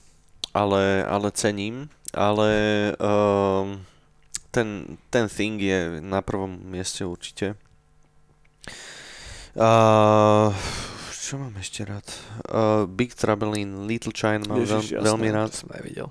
[0.49, 2.49] ale, ale cením, ale
[2.97, 3.77] um,
[4.49, 7.53] ten, ten thing je na prvom mieste určite.
[9.53, 10.49] Uh,
[11.13, 12.07] čo mám ešte rád?
[12.49, 15.05] Uh, Big Trouble in Little China mám Ježiš, veľ, jasné.
[15.05, 15.51] veľmi rád.
[15.53, 16.07] To som aj videl.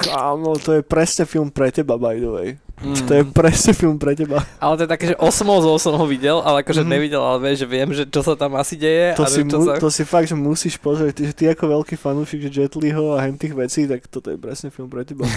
[0.00, 2.48] Kámo, to je presne film pre teba, by the way.
[2.80, 2.96] Mm.
[3.04, 4.40] To je presne film pre teba.
[4.56, 5.28] Ale to je také, že 8
[5.60, 6.88] z 8 ho videl, ale akože Mhm.
[6.88, 9.12] nevidel, ale vieš, že viem, že čo sa tam asi deje.
[9.20, 9.76] To a si, čo mu, sa...
[9.76, 11.12] to si fakt, že musíš pozrieť.
[11.12, 14.32] Ty, že ty ako veľký fanúšik, že Jet Liho a hen tých vecí, tak toto
[14.32, 15.28] je presne film pre teba.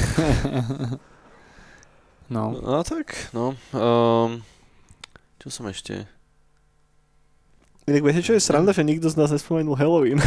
[2.30, 2.56] No.
[2.56, 3.54] No tak, no.
[3.76, 4.42] Um,
[5.38, 6.08] čo som ešte?
[7.86, 10.18] Inak viete, čo je sranda, že nikto z nás nespomenul Halloween.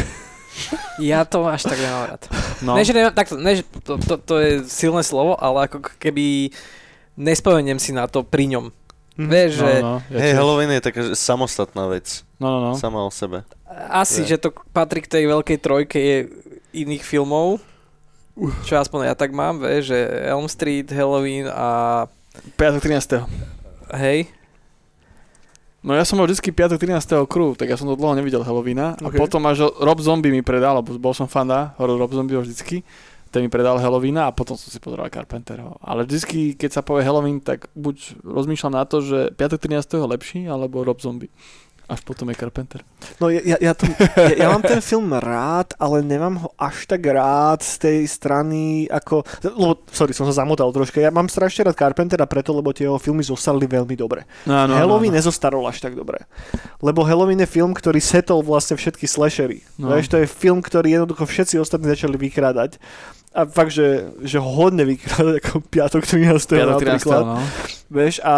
[0.97, 2.21] Ja to až tak nemám rád.
[2.65, 2.73] no.
[2.73, 6.49] Ne, že nemám, takto, ne, že to, to, to je silné slovo, ale ako keby
[7.13, 8.73] nespomeniem si na to pri ňom.
[9.17, 9.29] Mhm.
[9.29, 10.33] Vieš, no, že no, ja Hej.
[10.37, 12.21] Halloween je taká že samostatná vec.
[12.37, 12.71] No, no, no.
[12.77, 13.41] Sama o sebe.
[13.89, 14.37] asi, Je.
[14.37, 16.17] že to patrí k tej veľkej trojke je
[16.77, 17.57] iných filmov,
[18.69, 22.05] čo aspoň ja tak mám, vieš, že Elm Street, Halloween a
[22.53, 23.25] Piatok 13.
[23.97, 24.29] hej,
[25.87, 27.23] No ja som mal vždycky piatok 13.
[27.31, 28.99] crew, tak ja som to dlho nevidel Halloweena.
[28.99, 29.15] A Ok.
[29.15, 32.83] potom až Rob Zombie mi predal, lebo bol som fanda horor Rob Zombie vždycky.
[33.31, 35.79] Ten mi predal Halloweena a potom som si pozeral Carpenterho.
[35.79, 39.99] Ale vždycky, keď sa povie Halloween, tak buď rozmýšľam na to, že piatok 13.
[39.99, 41.31] je lepší, alebo Rob Zombie.
[41.87, 42.83] Až potom je Carpenter.
[43.23, 43.87] No ja, ja, ja, to,
[44.19, 48.91] ja, ja mám ten film rád, ale nemám ho až tak rád z tej strany
[48.91, 49.23] ako...
[49.55, 50.99] Lebo, sorry, som sa zamotal troška.
[50.99, 54.27] Ja mám strašne rád Carpentera preto, lebo tie jeho filmy zostali veľmi dobre.
[54.43, 56.27] No, No, Halloween no, nezostarol až tak dobre.
[56.83, 59.63] Lebo Halloween je film, ktorý setol vlastne všetky slashery.
[59.79, 59.87] No.
[59.87, 62.83] Vieš, to je film, ktorý jednoducho všetci ostatní začali vykrádať.
[63.37, 66.57] A fakt, že, že hodne vykrádať ako piatok 13.
[66.57, 67.05] Piatok 13.
[67.05, 67.21] napríklad.
[67.21, 67.37] No.
[67.87, 68.35] Vieš, a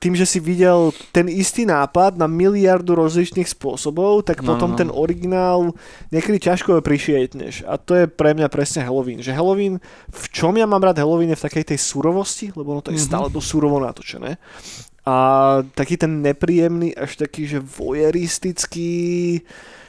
[0.00, 4.74] tým, že si videl ten istý nápad na miliardu rozličných spôsobov, tak No, potom no,
[4.74, 4.80] no.
[4.80, 5.76] ten originál
[6.08, 7.62] niekedy ťažko prišietneš.
[7.62, 9.20] A to je pre mňa presne Halloween.
[9.20, 9.78] Že Halloween,
[10.08, 12.98] v čom ja mám rád Halloween je v takej tej surovosti, lebo ono to je
[12.98, 13.06] Mhm.
[13.06, 14.40] stále dosť surovo natočené.
[15.04, 15.14] A
[15.74, 19.42] taký ten nepríjemný, až taký, že voyeristický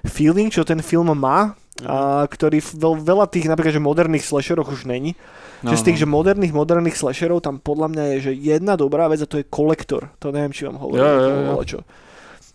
[0.06, 1.54] feeling, čo ten film má,
[1.88, 5.16] a ktorý veľ, veľa tých napríklad, že moderných slasheroch už není.
[5.64, 9.08] No, Že z tých, že moderných, moderných slasherov tam podľa mňa je, že jedna dobrá
[9.08, 10.12] vec a to je kolektor.
[10.20, 11.08] To neviem, či vám hovorím.
[11.08, 11.56] Jo.
[11.56, 11.80] bolo čo.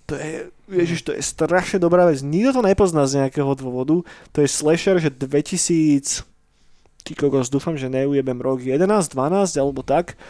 [0.08, 2.20] To je, ježiš, to je strašne dobrá vec.
[2.20, 4.04] Nikto to nepozná z nejakého dôvodu.
[4.04, 6.24] To je slasher, že 2000...
[7.04, 10.20] Ty kokos, dúfam, že neujebem rok 11, 12 alebo tak.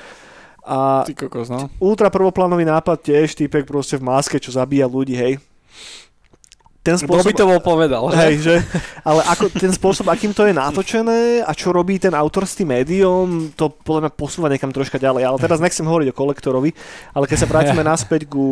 [0.63, 1.67] A Ty kokos, no.
[1.83, 5.43] ultra prvoplánový nápad tiež, týpek proste v máske, čo zabíja ľudí, hej.
[6.89, 8.09] Ten Kto by to bol povedal?
[8.17, 8.57] Hej, že?
[9.05, 12.73] Ale ako ten spôsob, akým to je natočené a čo robí ten autor s tým
[12.73, 15.29] médiom, to podľa mňa posúva niekam troška ďalej.
[15.29, 16.73] Ale teraz nechcem hovoriť o kolektorovi,
[17.13, 18.47] ale keď sa vrátime naspäť ku,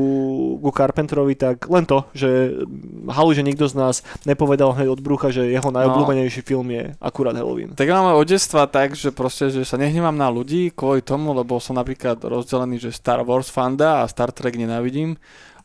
[0.61, 2.61] ku Carpenterovi, tak len to, že
[3.09, 7.33] halu, že nikto z nás nepovedal hneď od brucha, že jeho najobľúbenejší film je akurát
[7.33, 7.73] Halloween.
[7.73, 11.33] Tak ja mám od detstva tak, že proste, že sa nehnevám na ľudí kvôli tomu,
[11.33, 15.17] lebo som napríklad rozdelený, že Star Wars fanda a Star Trek nenávidím.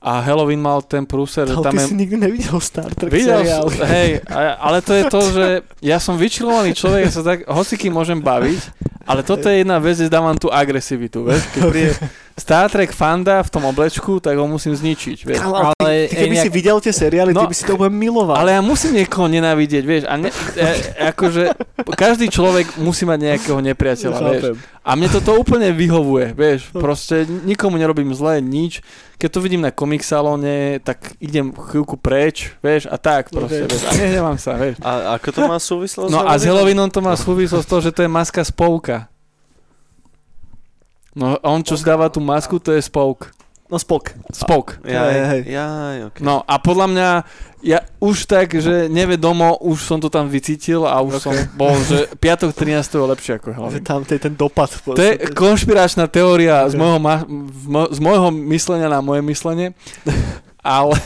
[0.02, 1.88] A Halloween mal ten prúser, Ale tam ty je...
[1.88, 3.70] si nikdy nevidel Star Trek Videl seriál.
[3.86, 4.18] hej,
[4.58, 5.46] ale to je to, že
[5.78, 8.62] ja som vyčilovaný človek, ja sa tak hociky môžem baviť,
[9.04, 11.92] ale toto je jedna vec, že dávam tú agresivitu, vieš, keď príde
[12.34, 15.38] Star Trek fanda v tom oblečku, tak ho musím zničiť, vieš.
[15.38, 17.76] Kámo, ale ty, ty, keby nejak- si videl tie seriály, No, ty by si to
[17.76, 18.34] úplne miloval.
[18.36, 20.72] Ale ja musím niekoho nenávidieť, vieš, a ne, ja,
[21.12, 21.54] akože
[21.92, 24.44] každý človek musí mať nejakého nepriateľa, vieš.
[24.82, 28.82] A mne toto úplne vyhovuje, vieš, proste nikomu nerobím zlé, nič.
[29.16, 33.70] Keď to vidím na komik salóne, tak idem chvíľku preč, vieš, a tak proste, Ok.
[33.70, 34.82] vieš, a nehnevám sa, vieš.
[34.82, 36.10] A ako to má súvislosť?
[36.10, 39.01] No a s Halloweenom to má súvislosť to, že to je maska spouka.
[41.14, 43.32] No on, čo si dáva tú masku, to je spouk.
[43.68, 44.12] No spok.
[44.30, 44.84] Spouk.
[44.84, 45.42] Jaj, Hej, hej.
[45.50, 46.20] jaj, okay.
[46.20, 47.10] No a podľa mňa,
[47.64, 52.12] ja už tak, že nevedomo, už som to tam vycítil a už som bol, že
[52.14, 52.84] piatok 13.
[52.84, 53.80] je lepšie ako Halloween.
[53.82, 54.76] tam to je ten dopad.
[54.76, 56.80] To je konšpiračná teória z Ok.
[56.80, 57.24] môjho, ma-
[57.88, 59.72] z môjho myslenia na moje myslenie,
[60.60, 61.00] ale,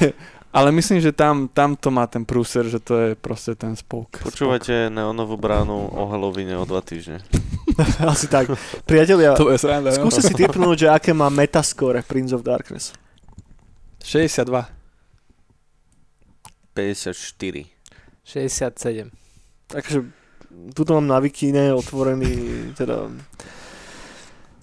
[0.55, 4.23] Ale myslím, že tam, tam to má ten prúser, že to je proste ten spolk.
[4.23, 7.19] Počúvate neonovú bránu o Halloweene o dva týždne.
[8.07, 8.47] Asi tak.
[8.87, 9.99] Priatelia, To je sranda, no.
[9.99, 12.95] skúste si typnúť, že aké má metascore Prince of Darkness.
[13.99, 14.47] 62.
[16.71, 17.67] 54.
[18.23, 19.11] 67.
[19.67, 20.07] Takže
[20.71, 22.31] tuto mám na Wikine otvorený
[22.79, 23.11] teda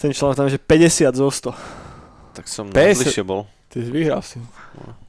[0.03, 1.55] ten článok tam je, že 50 zo 100.
[2.34, 2.74] Tak som 50.
[2.74, 3.47] najbližšie bol.
[3.72, 4.36] Ty si vyhral si.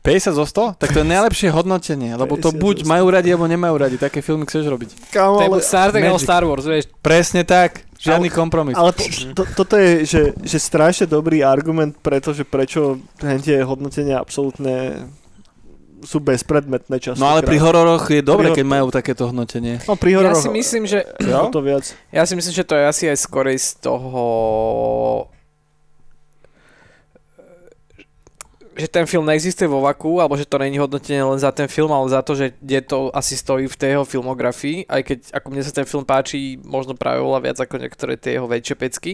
[0.08, 0.80] 50 zo 100?
[0.80, 2.94] Tak to je najlepšie hodnotenie, lebo to 50 buď zo 100.
[2.96, 3.96] majú radi, alebo nemajú radi.
[4.00, 4.90] Také filmy chceš robiť.
[5.12, 6.20] To je ale, Star Trek alebo.
[6.20, 6.88] Star Wars, vieš.
[7.00, 7.84] Presne tak.
[8.00, 8.76] Žiadny kompromis.
[8.76, 15.08] ale po, to, toto je že, že strašne dobrý argument, pretože prečo tie hodnotenia absolútne
[16.04, 17.24] sú bezpredmetné často.
[17.24, 19.80] No ale pri hororoch je dobre, Pri keď majú takéto hodnotenie.
[19.88, 21.48] No pri Ja hororoch si myslím, že Jo?
[21.48, 21.96] to viac.
[22.12, 24.24] Ja si myslím, že to je asi aj skorej z toho
[28.74, 31.94] že ten film neexistuje vo vaku, alebo že to není hodnotenie len za ten film,
[31.94, 35.48] ale za to, že kde to asi stojí v tej jeho filmografii, aj keď ako
[35.54, 39.14] mne sa ten film páči možno práve oveľa viac ako niektoré tie jeho väčšie pecky.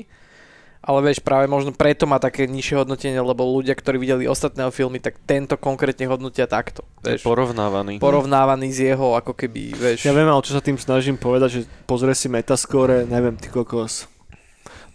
[0.79, 5.03] Ale vieš, práve možno preto má také nižšie hodnotenie, lebo ľudia, ktorí videli ostatné filmy,
[5.03, 6.87] tak tento konkrétne hodnotia takto.
[7.03, 7.99] Je Vieš, porovnávaný.
[7.99, 10.07] porovnávaný s jeho, ako keby, vieš.
[10.07, 14.07] Ja viem, ale čo sa tým snažím povedať, že pozrie si metascore, neviem, ty kokos,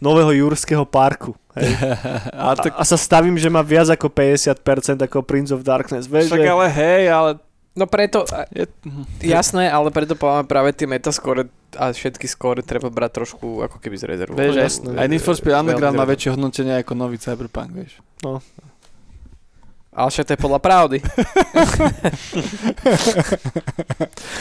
[0.04, 1.32] nového Jurského parku.
[1.56, 1.72] Hej.
[2.44, 4.60] A tak, a sa stavím, že má viac ako 50%
[5.00, 6.04] ako Prince of Darkness.
[6.04, 6.50] Vieš, však že...
[6.50, 7.30] ale hej, ale
[7.74, 8.22] No preto,
[8.54, 8.70] je,
[9.18, 13.98] Jasné, ale preto povedám práve tie metaskore a všetky skóre treba brať trošku ako keby
[13.98, 14.38] z rezervu.
[14.38, 14.90] vieš, No, aj, jasné.
[14.94, 17.98] aj Need for Speed Underground má väčšie hodnotenie ako nový Cyberpunk, vieš.
[19.90, 20.98] Ale však to je podľa pravdy.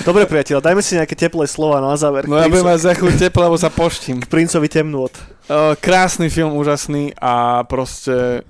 [0.05, 2.25] Dobre, priateľ, dajme si nejaké teplé slova na záver.
[2.25, 4.21] No ja budem mať za chvíľu teple, lebo sa poštím.
[4.21, 5.13] k Princovi temnôt.
[5.43, 8.47] Uh, krásny film, úžasný a proste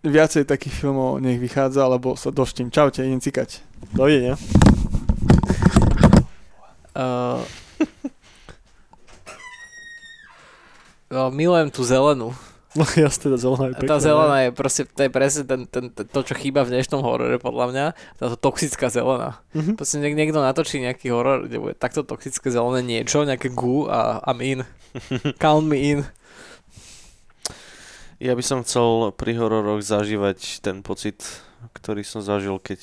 [0.00, 2.72] viacej takých filmov nech vychádza, lebo sa doštím.
[2.72, 3.60] Čaute, idem cikať.
[3.92, 4.40] Dovidenia.
[6.96, 7.44] Uh,
[11.28, 12.32] milujem tú zelenú.
[12.76, 13.88] No jasne, tá zelená je pekná.
[13.88, 17.00] tá zelená je proste, to je presne ten, ten, ten, to, čo chýba v dnešnom
[17.00, 17.84] horore, podľa mňa.
[18.20, 19.40] Táto toxická zelená.
[19.56, 19.80] Mhm.
[19.80, 24.20] Proste niek- niekto natočí nejaký horor, kde bude takto toxické zelené niečo, nejaké gu a
[24.28, 24.60] I'm in.
[25.42, 26.00] Count me in.
[28.16, 31.20] Ja by som chcel pri hororoch zažívať ten pocit,
[31.76, 32.80] ktorý som zažil, keď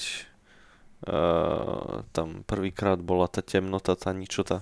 [1.09, 4.61] uh, tam prvýkrát bola tá temnota, tá ničota.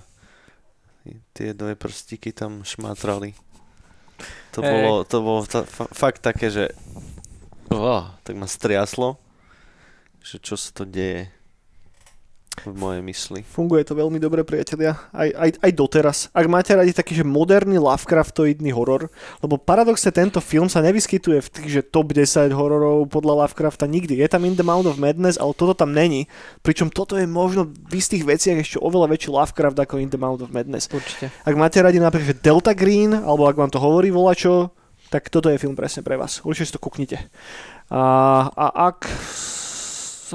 [1.36, 3.36] Tie dve prstíky tam šmátrali.
[4.52, 4.68] To Hej.
[4.68, 6.64] bolo, to bolo ta, fa- fakt také, že
[7.72, 9.16] oh, tak ma striaslo,
[10.20, 11.32] že čo sa to deje
[12.62, 13.40] v mojej mysli.
[13.42, 14.94] Funguje to veľmi dobre, priatelia.
[15.10, 16.18] Aj, aj, aj doteraz.
[16.30, 19.08] Ak máte radi taký, že moderný Lovecraftoidný horor,
[19.40, 24.20] lebo paradoxne tento film sa nevyskytuje v tých, že top 10 hororov podľa Lovecrafta nikdy.
[24.20, 26.30] Je tam In the Mount of Madness, ale toto tam není.
[26.60, 30.44] Pričom toto je možno v istých veciach ešte oveľa väčší Lovecraft ako In the Mount
[30.44, 30.86] of Madness.
[30.92, 31.32] Určite.
[31.42, 34.70] Ak máte radi napríklad že Delta Green, alebo ak vám to hovorí volačo,
[35.12, 36.40] tak toto je film presne pre vás.
[36.40, 37.20] Určite si to kúknite.
[37.92, 38.02] A,
[38.48, 39.04] a ak,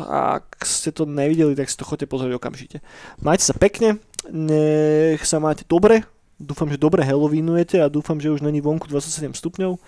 [0.04, 2.78] ak ste to nevideli, tak si to chodte pozrieť okamžite.
[3.24, 3.98] Majte sa pekne,
[4.30, 6.04] nech sa máte dobre,
[6.38, 9.80] dúfam, že dobre Halloweenujete a dúfam, že už není vonku 27 stupňov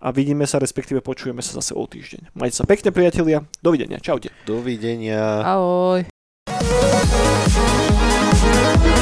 [0.00, 2.36] a vidíme sa, respektíve počujeme sa zase o týždeň.
[2.36, 4.30] Majte sa pekne, priatelia, dovidenia, čaute.
[4.46, 5.42] Dovidenia.
[5.42, 6.06] Ahoj.
[8.40, 8.99] Thank